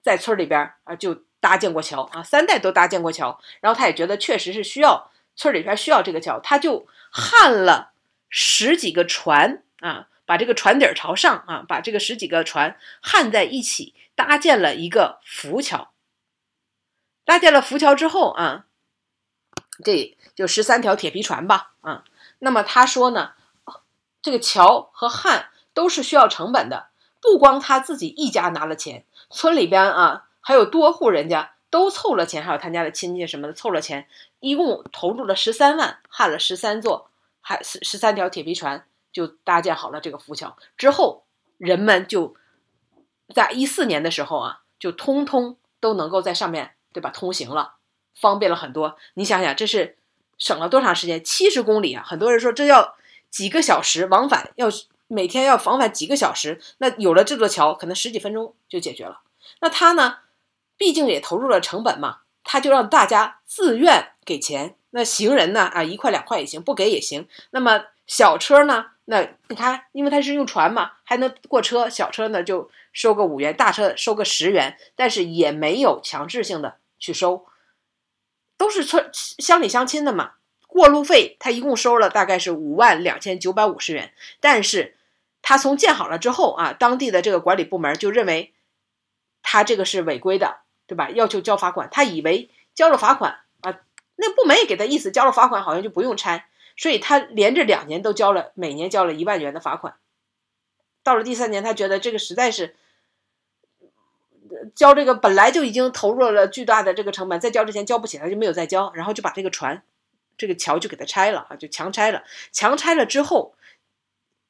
[0.00, 3.40] 在村里边啊，就搭建过桥啊，三代都搭建过桥。
[3.60, 7.94] 然后他也觉得确实是需要村里边需要这个桥，他就焊了
[8.28, 15.92] 十几个船啊，把这个船底儿朝上啊，把这个十几个船焊在一起，搭建了一个浮桥。
[17.24, 18.66] 搭建了浮桥之后啊，
[19.84, 22.04] 这就十三条铁皮船吧啊。
[22.38, 23.32] 那么他说呢，
[24.22, 26.88] 这个桥和焊都是需要成本的，
[27.20, 34.06] 不光他自己一家拿了钱，村里边啊还有多户人家都凑了钱，还有他家的亲戚什么的凑了钱，
[34.40, 37.10] 一共投入了十三万，焊了十三座，
[37.40, 40.56] 还十十三条铁皮船，就搭建好了这个浮桥。
[40.76, 41.24] 之后，
[41.58, 42.36] 人们就
[43.34, 46.74] 在一四年的时候啊，就通通都能够在上面。
[46.94, 47.08] 对吧？
[47.08, 47.76] 通行了，
[48.14, 48.98] 方便了很多。
[49.14, 49.96] 你想想，这是
[50.36, 51.24] 省了多长时间？
[51.24, 52.04] 七十公里啊！
[52.06, 52.94] 很多人说这要
[53.32, 54.68] 几个小时往返，要
[55.08, 56.60] 每天要往返几个小时。
[56.78, 59.22] 那有了这座桥，可能十几分钟就解决了。
[59.60, 60.18] 那他呢？
[60.78, 64.76] 毕竟也投入了成本嘛，他就让大家自愿给钱。
[64.90, 65.62] 那行人呢？
[65.62, 67.28] 啊，一块两块也行，不给也行。
[67.50, 68.86] 那么小车呢？
[69.04, 71.88] 那你看，因为它是用船嘛，还能过车。
[71.88, 76.78] 小车呢就收个五元，大车收个十元，但是也没有强制性的。
[76.98, 77.46] 去收，
[78.56, 80.32] 都是村乡里乡亲的嘛。
[80.72, 84.96] 过路费他一共收了大概是五万两千九百五十元，但是
[85.42, 88.54] 他从建好了之后啊，当地的这个管理部门就认为
[89.42, 91.10] 他这个是违规的，对吧？
[91.10, 91.88] 要求交罚款。
[91.92, 93.80] 他以为交了罚款啊，
[94.16, 96.46] 那部门也给他意思，交了罚款好像就不用拆，
[96.76, 99.96] 所以他连着两年都交了，每年交了一万元的罚款。
[101.02, 102.74] 到了第三年，他觉得这个实在是。
[104.76, 109.82] 交这个本来就已经投入了巨大的这个成本，再交之前交不起来就没有再交，然后就把这个船、
[110.36, 112.24] 这个桥就给它拆了啊，就强拆了。
[112.52, 113.54] 强拆了之后，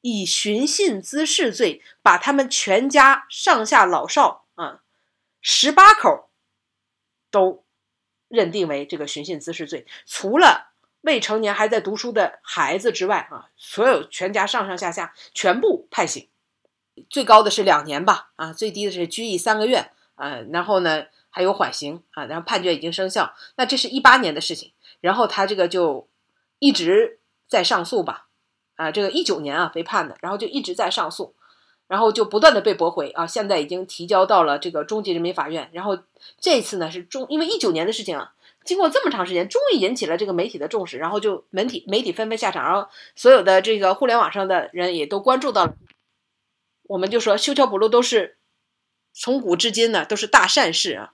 [0.01, 4.81] 以寻衅滋事罪把他们全家上下老少啊
[5.41, 6.29] 十八口
[7.31, 7.63] 都
[8.27, 10.71] 认定为这个寻衅滋事罪，除了
[11.01, 16.27] 未成年还在读书的孩子之外啊，所有全家上上下下全部判刑。
[17.09, 23.33] 最高的是两年吧，啊，最低的是拘役三个月，啊，然后呢还有缓刑啊，然后判决已经生效。
[23.55, 24.72] 那这是一八年的事情，
[25.03, 26.07] 然后他这个就
[26.59, 28.27] 一直在上诉吧，
[28.77, 31.35] 啊，这个一九年啊被判的，然后就一直在上诉，
[31.89, 35.99] 然后就不断的被驳回啊，现在已经提交到了这个中级人民法院，然后
[36.39, 38.33] 这次呢是中，因为一九年的事情啊，
[38.63, 45.75] 经过这么长时间，终于引起了这个媒体的重视，然后就媒体媒体纷纷下场，然后所有的这个互联网上的人也都关注到了。
[46.83, 48.37] 我们就说修桥补路都是
[49.13, 51.11] 从古至今呢，都是大善事啊。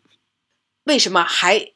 [0.84, 1.74] 为什么还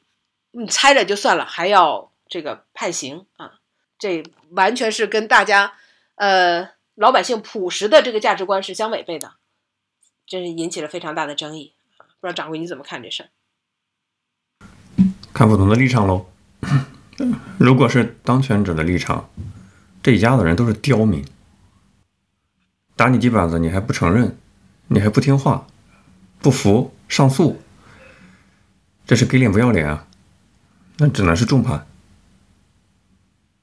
[0.55, 3.59] 你拆了就算了，还要这个判刑啊？
[3.97, 5.73] 这完全是跟大家
[6.15, 9.33] 呃老百姓朴实的这个价值观是相违背的，
[10.27, 11.73] 真是引起了非常大的争议。
[12.19, 13.29] 不知道掌柜你怎么看这事儿？
[15.33, 16.27] 看不同的立场喽。
[17.57, 19.29] 如果是当权者的立场，
[20.03, 21.25] 这一家子人都是刁民。
[22.95, 24.37] 打你几板子，你还不承认，
[24.87, 25.65] 你还不听话，
[26.39, 27.59] 不服上诉，
[29.07, 30.07] 这是给脸不要脸啊！
[30.97, 31.85] 那只能是重判。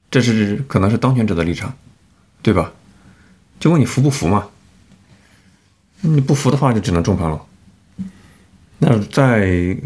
[0.09, 1.73] 这是可能是当权者的立场，
[2.41, 2.73] 对吧？
[3.59, 4.49] 就问你服不服嘛？
[6.01, 7.45] 你不服的话，就只能重判了。
[8.79, 9.77] 那在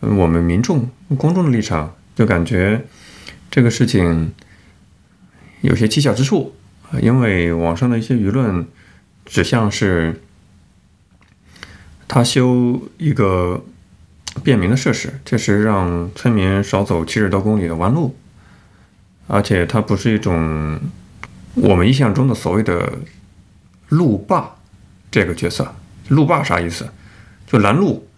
[0.00, 2.86] 我们民众公众的立场，就感觉
[3.50, 4.32] 这个事情
[5.60, 6.54] 有些蹊跷之处。
[7.02, 8.66] 因为网上的一些舆论
[9.24, 10.22] 指向是，
[12.06, 13.64] 他修一个
[14.42, 18.16] 便民的设施，确实让村民少走七十多公里的弯路，
[19.26, 20.78] 而且它不是一种
[21.54, 22.92] 我们印象中的所谓的
[23.88, 24.56] 路霸
[25.10, 25.74] 这个角色。
[26.08, 26.88] 路霸啥意思？
[27.46, 28.08] 就拦路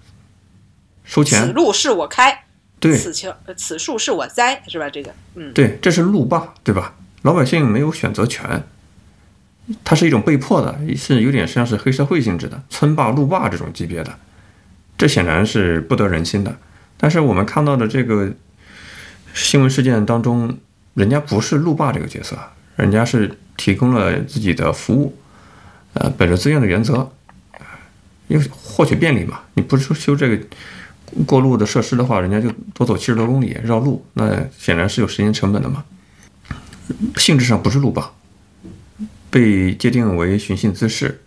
[1.05, 1.47] 收钱。
[1.47, 2.45] 此路是我开，
[2.79, 4.91] 对，此情此树是我栽，是吧？
[4.91, 6.95] 这个，嗯，对，这是路霸，对吧？
[7.23, 8.63] 老百姓没有选择权，
[9.83, 14.19] 它是一种被迫的，是有点像是黑社会性质的村霸、路霸这种级别的，
[14.99, 16.55] 这显然是不得人心的。
[16.99, 18.33] 但是我们看到的这个
[19.33, 20.59] 新闻事件当中，
[20.95, 22.37] 人家不是路霸这个角色，
[22.77, 25.17] 人家是提供了自己的服务，
[25.93, 27.11] 呃，本着自愿的原则，
[28.27, 29.41] 因为获取便利嘛。
[29.55, 30.39] 你不是修这个
[31.25, 35.85] 过路的设施的话，人家就多走七十多公里绕路，那显然是有时间成本的嘛。
[37.17, 38.11] 性质上不是路霸，
[39.31, 41.21] 被界定为寻衅滋事，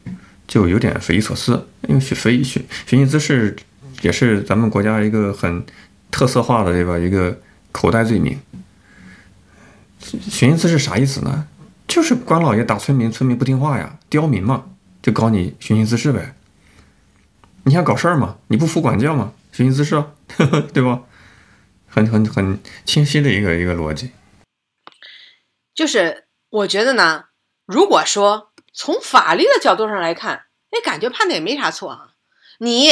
[0.51, 1.65] 就有点匪夷所思。
[1.87, 3.55] 因为寻匪寻寻衅滋事
[4.01, 5.65] 也是咱们国家一个很
[6.11, 7.39] 特色化的对吧一个
[7.71, 8.37] 口袋罪名。
[10.01, 11.47] 寻衅滋事啥意思呢？
[11.87, 14.65] 就是官老爷打村民，村民不听话呀，刁民嘛，
[15.01, 16.35] 就搞你寻衅滋事呗。
[17.63, 18.37] 你想搞事儿嘛？
[18.47, 19.31] 你不服管教嘛？
[19.53, 20.03] 寻衅滋事，
[20.73, 21.01] 对吧？
[21.87, 24.11] 很很很清晰的一个一个逻辑。
[25.73, 27.25] 就是我觉得呢，
[27.65, 32.13] 如果说从法律的角度上来看，那感觉判的也没啥错啊。
[32.59, 32.91] 你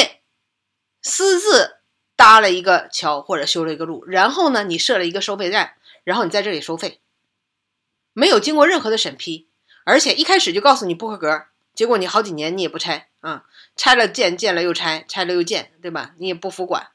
[1.01, 1.77] 私自
[2.15, 6.99] 搭了一个桥或者修了一个路，然后呢，你设了一个收费站，然后你在这里收费，
[8.13, 9.47] 没有经过任何的审批，
[9.85, 16.13] 而且一开始就告诉你不合格，结果你好几年你也不拆啊，拆了建，建了又拆，拆了又建，对吧？
[16.17, 16.89] 你也不服管，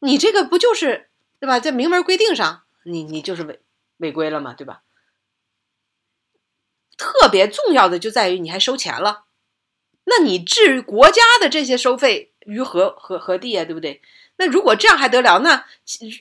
[0.00, 1.08] 你这个不就是
[1.40, 1.58] 对吧？
[1.58, 3.60] 在明文规定上，你你就是违
[3.96, 4.82] 违规了嘛，对吧？
[6.98, 9.24] 特别重要的就在于你还收钱了，
[10.04, 13.64] 那你置国家的这些收费于何何何地啊？
[13.64, 14.02] 对不对？
[14.36, 15.38] 那如果这样还得了？
[15.38, 15.64] 那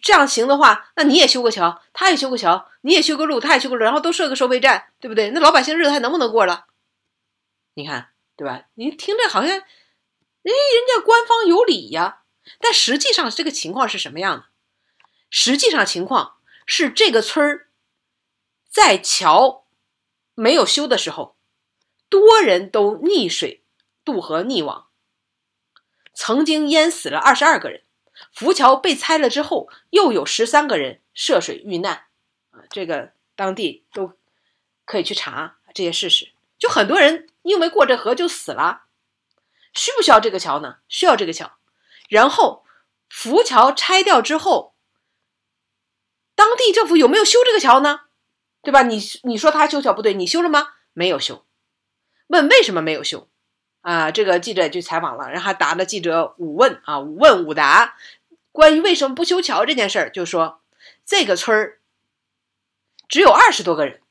[0.01, 5.31] 这样行的话，那你也修个桥，他也修个桥，你也修个路，他也修个路，然后都设个收费站，对不对？
[5.31, 6.67] 那老百姓日子还能不能过了？
[7.73, 8.63] 你看，对吧？
[8.75, 9.59] 你听着好像，哎，
[10.43, 12.21] 人家官方有理呀，
[12.59, 14.45] 但实际上这个情况是什么样的？
[15.29, 17.67] 实际上情况是这个村儿
[18.69, 19.66] 在桥。
[20.39, 21.35] 没有修的时候，
[22.09, 23.63] 多人都溺水
[24.05, 24.87] 渡河溺亡，
[26.13, 27.81] 曾经淹死了二十二个人。
[28.31, 32.05] 浮桥被拆了之后，又有十三个人涉水遇难。
[32.51, 34.13] 啊，这个当地都
[34.85, 36.31] 可以去查这些事实。
[36.59, 38.83] 就很多人因为过这河就死了，
[39.73, 40.77] 需不需要这个桥呢？
[40.87, 41.57] 需要这个桥。
[42.09, 42.63] 然后
[43.09, 44.75] 浮桥拆掉之后，
[46.35, 48.01] 当地政府有没有修这个桥呢？
[48.61, 48.81] 对吧？
[48.83, 50.73] 你你说他修桥不对，你修了吗？
[50.93, 51.45] 没有修。
[52.27, 53.29] 问为什么没有修？
[53.81, 57.95] 啊，这个记者也去采访了，然后答了记者五问啊，五问五答。
[58.51, 60.59] 关于为什么不修桥这件事儿，就说
[61.05, 61.79] 这个村儿
[63.07, 64.01] 只有二十多个人，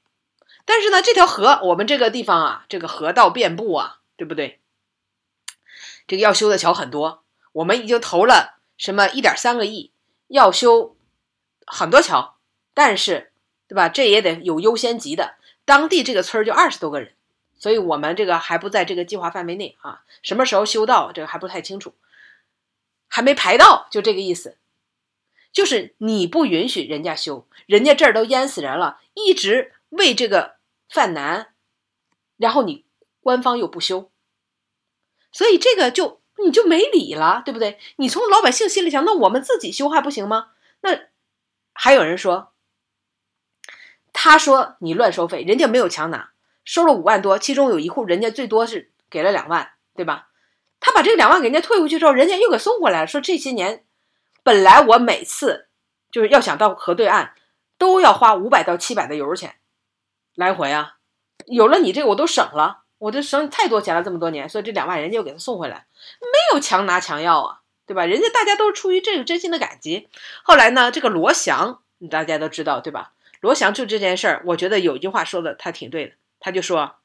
[0.64, 4.61] 但是呢，这条河我们这个地方啊，这个河道遍布啊，对不对？
[6.07, 9.92] 这个要修的桥很多，我们已经投了什么一点三个亿，
[10.28, 10.97] 要修
[11.66, 12.38] 很多桥，
[12.72, 13.32] 但是。
[13.69, 13.89] 对吧？
[13.89, 15.35] 这也得有优先级的。
[15.64, 17.12] 当地这个村儿就二十多个人，
[17.59, 20.03] 所以我们这个还不在这个计划范围内啊。
[20.23, 21.95] 什么时候修到这个还不太清楚，
[23.09, 24.57] 还没排到，就这个意思。
[25.53, 30.57] 就是你不允许人家修，人家这儿都淹死人了，一直为这个
[30.89, 31.55] 犯难，
[32.37, 32.85] 然后你
[33.21, 34.11] 官方又不修，
[35.33, 37.79] 所以这个就你就没理了，对不对？
[37.97, 40.51] 你从老百姓心里想，那我们自己修还不行吗？
[40.83, 41.09] 那
[41.73, 42.53] 还有人说。
[44.29, 46.31] 他说：“你乱收费，人家没有强拿，
[46.64, 50.29] 收了五万多，其中有一户人家最多是给了两万，对吧？
[50.81, 53.07] 他把这个两万给人家退回去之后，人家又给送回来了。
[53.07, 53.85] 说这些年，
[54.43, 55.68] 本来我每次
[56.11, 57.35] 就是要想到河对岸，
[57.79, 59.55] 都要花五百到七百的油钱
[60.35, 60.97] 来回啊。
[61.47, 65.87] 有了你这个，我都省了，我都省太多钱了，这么多年，所以这两万人家又给他送回来，
[66.20, 68.05] 没有强拿强要啊，对吧？
[68.05, 70.09] 人家大家都是出于这个真心的感激。
[70.43, 76.97] 后来呢，这个罗翔大家都知道，对吧？”罗翔就这件事儿，我觉得有一句话说的他挺对的，他就说：“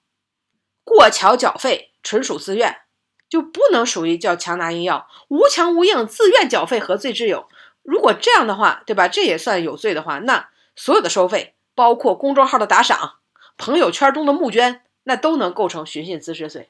[0.84, 2.82] 过桥缴费纯属自愿，
[3.29, 7.47] 就不能属于叫强拿硬要，无强无硬，自愿缴费何罪之有？
[7.84, 9.07] 如果这样的话，对吧？
[9.07, 13.15] 这也算有罪的话，那所有的收费，包括公众号的打赏、
[13.57, 16.69] 朋友圈中的募捐，那都能构成寻衅滋事罪。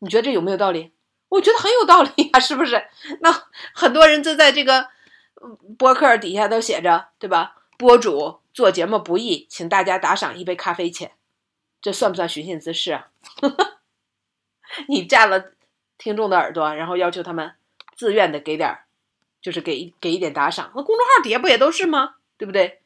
[0.00, 0.92] 你觉得这有没有道理？
[1.28, 2.88] 我觉得很有道理呀，是不是？
[3.20, 4.88] 那很多人就在这个
[5.78, 7.56] 博客底下都写着，对吧？
[7.78, 11.12] 博主。”做节目不易，请大家打赏一杯咖啡钱，
[11.80, 13.08] 这算不算寻衅滋事啊？
[14.88, 15.52] 你占了
[15.98, 17.52] 听众的耳朵，然后要求他们
[17.96, 18.84] 自愿的给点儿，
[19.40, 20.72] 就是给给一点打赏。
[20.74, 22.16] 那公众号底下不也都是吗？
[22.36, 22.80] 对不对？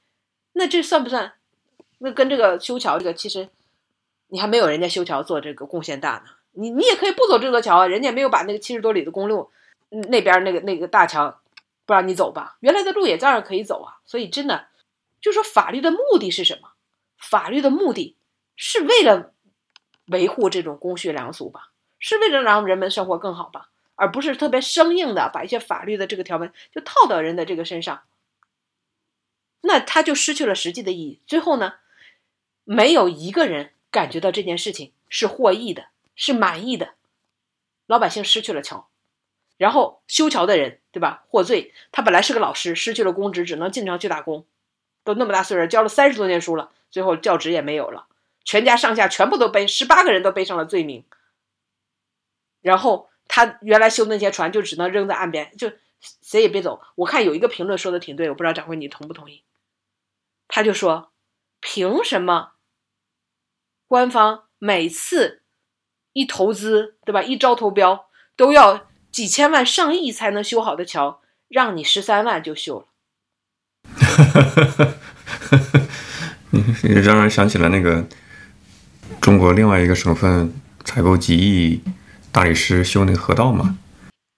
[0.53, 1.33] 那这算不算？
[1.99, 3.49] 那跟这个修桥这个，其实
[4.29, 6.33] 你还没有人家修桥做这个贡献大呢。
[6.53, 9.51] 你你也可以不走这座桥啊，人家没有把那个七十多里的公路
[10.09, 11.41] 那边那个那个大桥
[11.85, 12.57] 不让你走吧？
[12.61, 13.99] 原来的路也照样可以走啊。
[14.05, 14.67] 所以真的。
[15.25, 16.73] 就说法律的目的是什么？
[17.17, 18.15] 法律的目的
[18.57, 19.33] 是为了
[20.09, 28.03] 维护这种公序良俗吧，是为了让人们生活更好吧，而不是特别生硬的把一些法律的这个条文就套到人的这个身上，
[29.63, 31.21] 那他就失去了实际的意义。
[31.27, 31.77] 最后呢，
[32.65, 36.97] 没有一个人感觉到这件事情是获益的，是满意的，
[37.87, 38.91] 老百姓失去了桥，
[39.57, 41.73] 然后修桥的人对吧获罪？
[41.93, 44.45] 他本来是个老师，失去了公职，只能进城去打工。
[45.05, 48.07] 都那么大岁数，教了三十多年书了，最后教职也没有了，
[48.45, 51.05] 全家上下全部都背，十八个人都背上了罪名。
[52.63, 55.71] 然后他原来修那些船就只能扔在岸边，就
[56.23, 56.81] 谁也别走。
[56.95, 59.45] 我看有一个评论说的挺对，我不知道掌柜你同不同意？
[60.49, 61.13] 他就说，
[61.61, 62.53] 凭什么
[63.87, 65.43] 官方每次
[66.15, 67.23] 一投资，对吧？
[67.23, 72.87] 一招投标都要几千万、上亿才能修好的桥，让你十三万就修了。
[76.51, 78.05] 你让人想起了那个
[79.21, 80.53] 中国另外一个省份
[80.85, 81.83] 采购几亿
[82.31, 83.79] 大理石修那个河道嘛。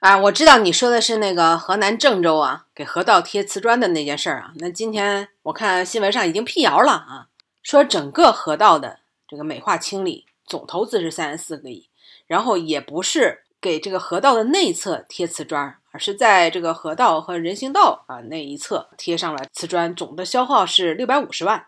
[0.00, 4.52] 啊，我知道你说的是那个河南郑州啊，给河道贴瓷砖的那件事儿啊。
[4.56, 7.26] 那今天我看新闻上已经辟谣了啊，
[7.62, 11.88] 说整个河道的这个美化清理总投资是三十四个亿，
[12.26, 21.64] 然后也不是给这个河道的内侧贴瓷砖，而是在这个河道和人行道啊那一侧贴上了瓷砖，总的消耗是六百五十万。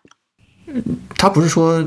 [0.66, 0.82] 嗯
[1.16, 1.82] 他不是说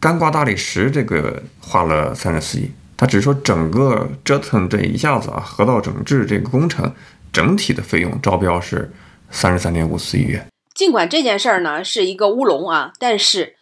[0.00, 2.68] 干挂大理石这个花了三十四亿。
[2.96, 6.92] 他只是说整个折腾这一下子啊，河道整治这个工程
[7.32, 8.92] 整体的费用招标是
[9.30, 10.44] 三十三点五四亿元。
[10.74, 13.54] 尽管这件事儿呢是一个乌龙啊，但是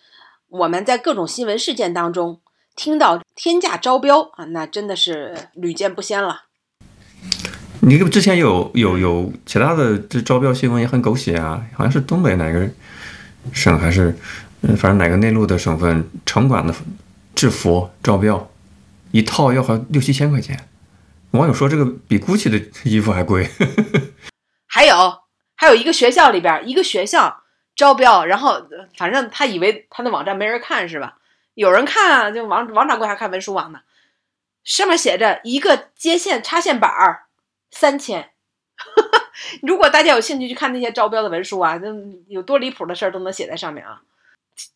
[0.48, 2.40] 我们在各种新闻事件当中
[2.74, 6.44] 听到天价招标啊，那真的是屡见不鲜了。
[7.88, 12.68] 你这个之前有有有其他的这招标新闻也很狗血啊，好像是东北哪个
[13.52, 14.12] 省还是
[14.62, 16.74] 嗯，反正哪个内陆的省份城管的
[17.36, 18.50] 制服招标。
[19.12, 20.68] 一套要好六七千块钱，
[21.30, 23.48] 网友说这个比 GUCCI 的衣服还贵。
[24.66, 25.20] 还有
[25.54, 27.44] 还有一个学校里边，一个学校
[27.76, 28.66] 招标，然后
[28.98, 31.18] 反正他以为他的网站没人看是吧？
[31.54, 33.78] 有人看啊，就王王掌柜还看文书网呢，
[34.64, 37.25] 上面写着一个接线插线板儿
[37.70, 38.32] 三千。
[39.62, 41.88] 如果大家有兴趣去看那些招标的文书啊，那
[42.28, 44.02] 有多离谱的事儿都能写在上面啊。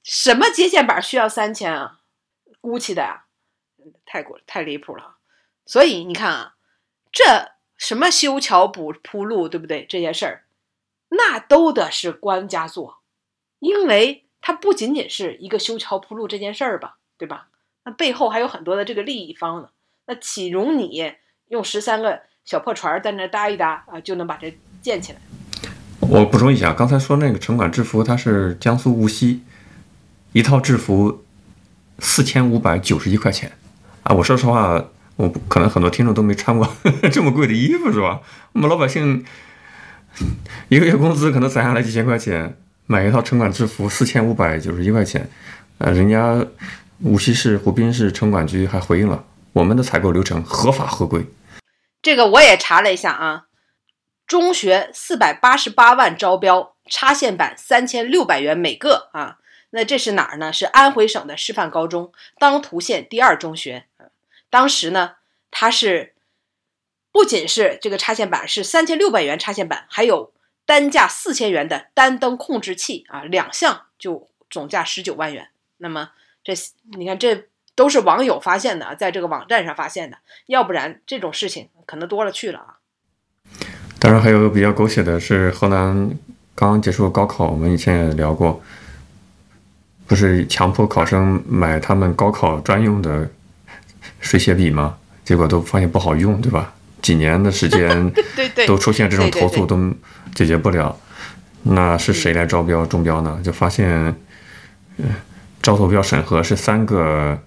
[0.02, 2.00] 什么接线板需要三千啊
[2.60, 3.24] ？GUCCI 的呀？
[4.04, 5.16] 太过太离谱了，
[5.64, 6.56] 所以你看啊，
[7.10, 9.86] 这什么修桥补铺路，对不对？
[9.86, 10.44] 这些事儿，
[11.08, 13.00] 那都得是官家做，
[13.58, 17.48] 因为它不仅仅是一个修桥铺路这件事儿吧，对吧？
[17.84, 19.70] 那背后还有很多的这个利益方呢。
[20.04, 21.14] 那岂容你
[21.48, 25.20] 用十三个小破船在那搭一搭啊，就能把这建起来？
[26.00, 29.44] 我补充一下，刚才说那个城管制服，它是江苏无锡
[30.32, 31.22] 一套制服
[32.00, 33.52] 四千五百九十一块钱。
[34.02, 34.84] 啊，我说实话，
[35.14, 36.68] 我可能很多听众都没穿过
[37.12, 38.20] 这么贵的衣服，是吧？
[38.54, 39.24] 我们老百姓
[40.68, 45.30] 一个月工资可能攒下来几千块钱，买一套城管制服四千五百九十一块钱。
[45.78, 46.44] 呃，人家
[46.98, 49.22] 无锡市湖滨市城管局还回应了，
[49.52, 51.24] 我们的采购流程合法合规。
[52.02, 53.46] 这个我也查了一下啊，
[54.26, 59.38] 中学四百八十八万招标，插线板三千六百元每个啊。
[59.72, 60.52] 那这是哪儿呢？
[60.52, 63.86] 是安徽省的师范高中当涂县第二中学。
[64.48, 65.16] 当时呢，
[65.50, 66.14] 它是
[67.12, 70.32] 不仅是这个插线板是三千六百元插线板，还有
[70.64, 75.50] 单价四千元的单灯控制器啊，两项就总价十九万元。
[75.76, 76.10] 那么
[76.42, 76.52] 这
[76.96, 77.48] 你看，这
[77.80, 80.18] 都是网友发现的啊，在这个网站上发现的，
[80.48, 82.76] 要不然这种事情可能多了去了啊。
[83.98, 86.10] 当然，还有比较狗血的是，河南
[86.54, 88.62] 刚刚结束高考，我们以前也聊过。
[90.06, 93.26] 不是强迫考生买他们高考专用的
[94.20, 94.98] 水写笔吗？
[95.24, 96.74] 结果都发现不好用，对吧？
[97.00, 99.90] 几年的时间， 对对，都出现这种投诉都
[100.34, 100.94] 解决不了。
[101.62, 103.40] 那是谁来招标中标呢？
[103.42, 104.14] 就发现，
[105.62, 107.42] 招投标审核是三个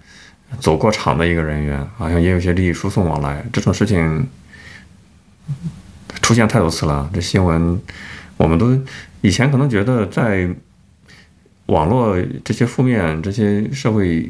[0.60, 3.44] 走过场的一个人员，好像也有些利益输送往来。
[3.52, 4.28] 这种事情
[6.22, 7.10] 出现太多次了。
[7.12, 7.80] 这新闻
[8.36, 8.78] 我们都
[9.20, 10.48] 以前可能觉得在。
[11.68, 14.28] 网络这些负面、这些社会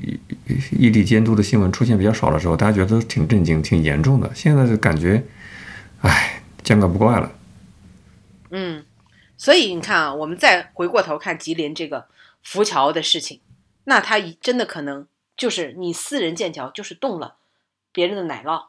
[0.71, 4.31] 异地监督的新闻出现比较少的时候，大家觉得都挺震惊、挺严重的。
[4.37, 5.21] 现在就感觉，
[6.03, 7.33] 哎，见怪不怪了。
[8.51, 8.85] 嗯，
[9.37, 12.07] 所以你看啊，我们再回过头看吉林这个
[12.45, 13.41] 浮桥的事情，
[13.87, 15.05] 那它真的可能
[15.37, 17.37] 就是你私人建桥，就是动了
[17.93, 18.67] 别人的奶酪。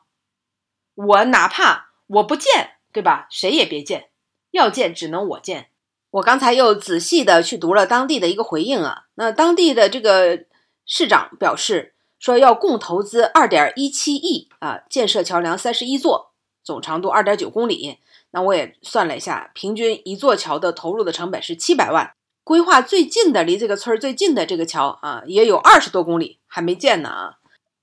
[0.95, 3.27] 我哪怕我不建，对吧？
[3.29, 4.09] 谁也别建，
[4.51, 5.69] 要建只能我建。
[6.11, 10.45] 我刚才又仔细的去读了当地的一个回应啊，那当地的这个
[10.85, 16.31] 市长表示说要共投资二点一七亿啊，建设桥梁三十一座，
[16.63, 17.99] 总长度二点九公里。
[18.31, 22.13] 那我也算了一下，平均一座桥的投入的成本是七百万。
[22.45, 27.37] 规划最近的离这个村儿最近的这个桥啊，也有二十多公里还没建呢啊，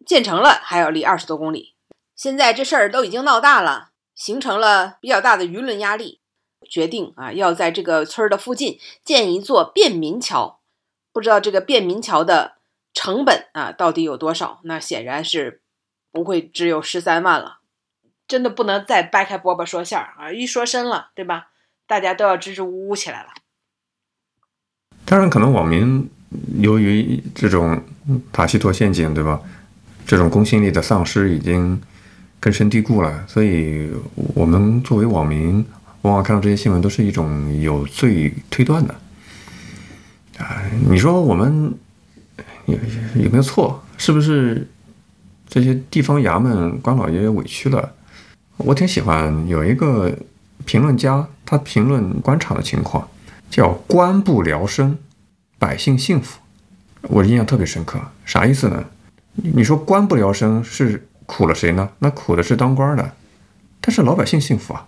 [0.06, 1.74] 建成了还要离二十多公里。
[2.16, 6.20] 现在这事儿都已经闹大了，形成了比较大的舆论压力。
[6.66, 10.60] 决定啊，要在这个村儿的附近建一座便民桥，
[11.12, 12.56] 不知道这个便民桥的
[12.94, 14.60] 成本啊到底有多少？
[14.64, 15.60] 那显然是
[16.10, 17.58] 不会只有十三万了，
[18.26, 20.32] 真的不能再掰开饽饽说馅儿啊！
[20.32, 21.48] 一说深了，对吧？
[21.86, 23.34] 大家都要支支吾吾起来了。
[25.04, 26.08] 当然，可能网民
[26.62, 27.84] 由于这种
[28.32, 29.40] 塔西佗陷阱，对吧？
[30.06, 31.80] 这种公信力的丧失已经
[32.40, 33.90] 根深蒂固了，所以
[34.34, 35.64] 我们作为网民。
[36.02, 38.92] 往往看到这些新闻都是一种有罪推断的，
[40.36, 41.72] 啊，你说我们
[42.66, 42.76] 有
[43.14, 43.80] 有没有错？
[43.98, 44.68] 是不是
[45.46, 47.92] 这些地方衙门官老爷爷委屈了？
[48.56, 50.12] 我挺喜欢有一个
[50.64, 53.08] 评论家，他评论官场的情况，
[53.48, 54.98] 叫“官不聊生，
[55.56, 56.40] 百姓幸福”，
[57.02, 58.00] 我印象特别深刻。
[58.24, 58.84] 啥意思呢？
[59.34, 61.90] 你说官不聊生是苦了谁呢？
[62.00, 63.12] 那苦的是当官的，
[63.80, 64.86] 但是老百姓幸福啊。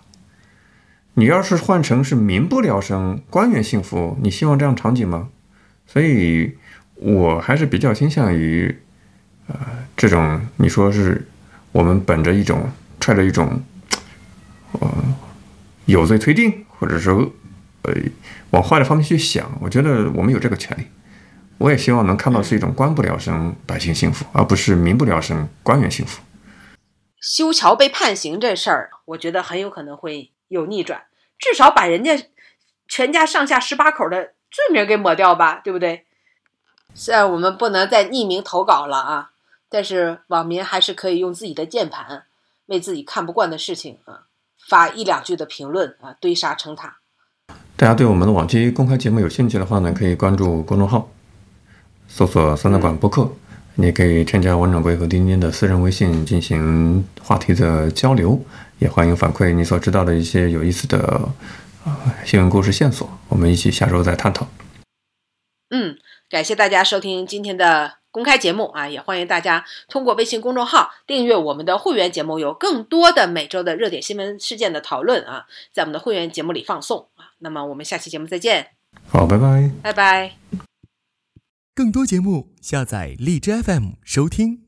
[1.15, 5.29] 你要是换成是民不聊生，官员幸福，你希望这样场景吗？
[5.87, 6.57] 所以，
[6.95, 8.77] 我还是比较倾向于，
[9.47, 9.55] 呃，
[9.95, 11.25] 这种你说是
[11.71, 13.61] 我们本着一种揣着一种，
[14.73, 14.89] 呃，
[15.85, 17.31] 有罪推定，或者说，
[17.83, 17.93] 呃，
[18.49, 20.83] 往坏的方面去想，我觉得我们有这个权利。
[21.57, 26.21] 我也希望能看到是一种官不聊生，百姓幸福，而不是民不聊生，官员幸福。
[27.19, 30.31] 修桥被判刑这事儿，我觉得很有可能会。
[30.47, 31.01] 有逆转，
[31.39, 32.15] 至少把人家
[32.87, 36.05] 全家上下十八口的罪名给抹掉吧，对不对？
[36.93, 39.31] 虽然我们不能再匿名投稿了啊，
[39.67, 42.25] 但是网民还是可以用自己的键盘
[42.67, 44.25] 为自己看不惯的事情啊
[44.69, 46.97] 发一两句的评论啊，堆沙成塔。
[47.75, 51.09] 大家对我们的往期公开节目有兴趣的话呢，可以关注公众号，
[52.17, 53.29] 搜索“三大馆播客”，
[53.75, 58.41] 你可以添加王掌柜和丁丁的私人微信进行话题的交流。
[58.79, 60.97] 也欢迎反馈你所知道的一些有意思的
[61.83, 64.47] 啊新闻故事线索，我们一起下周再探讨。
[65.71, 65.97] 嗯，
[66.29, 77.35] 感谢大家收听今天的公开节目啊，也欢迎大家通过微信公众号订阅我们的会员节目，有更多的每周的热点新闻事件的讨论啊，在我们的会员节目里放送啊。
[77.39, 78.67] 那么我们下期节目再见。
[79.09, 79.69] 好，拜拜。
[79.83, 80.74] 拜拜。
[81.75, 84.64] 更多节目下载荔枝 FM 收听。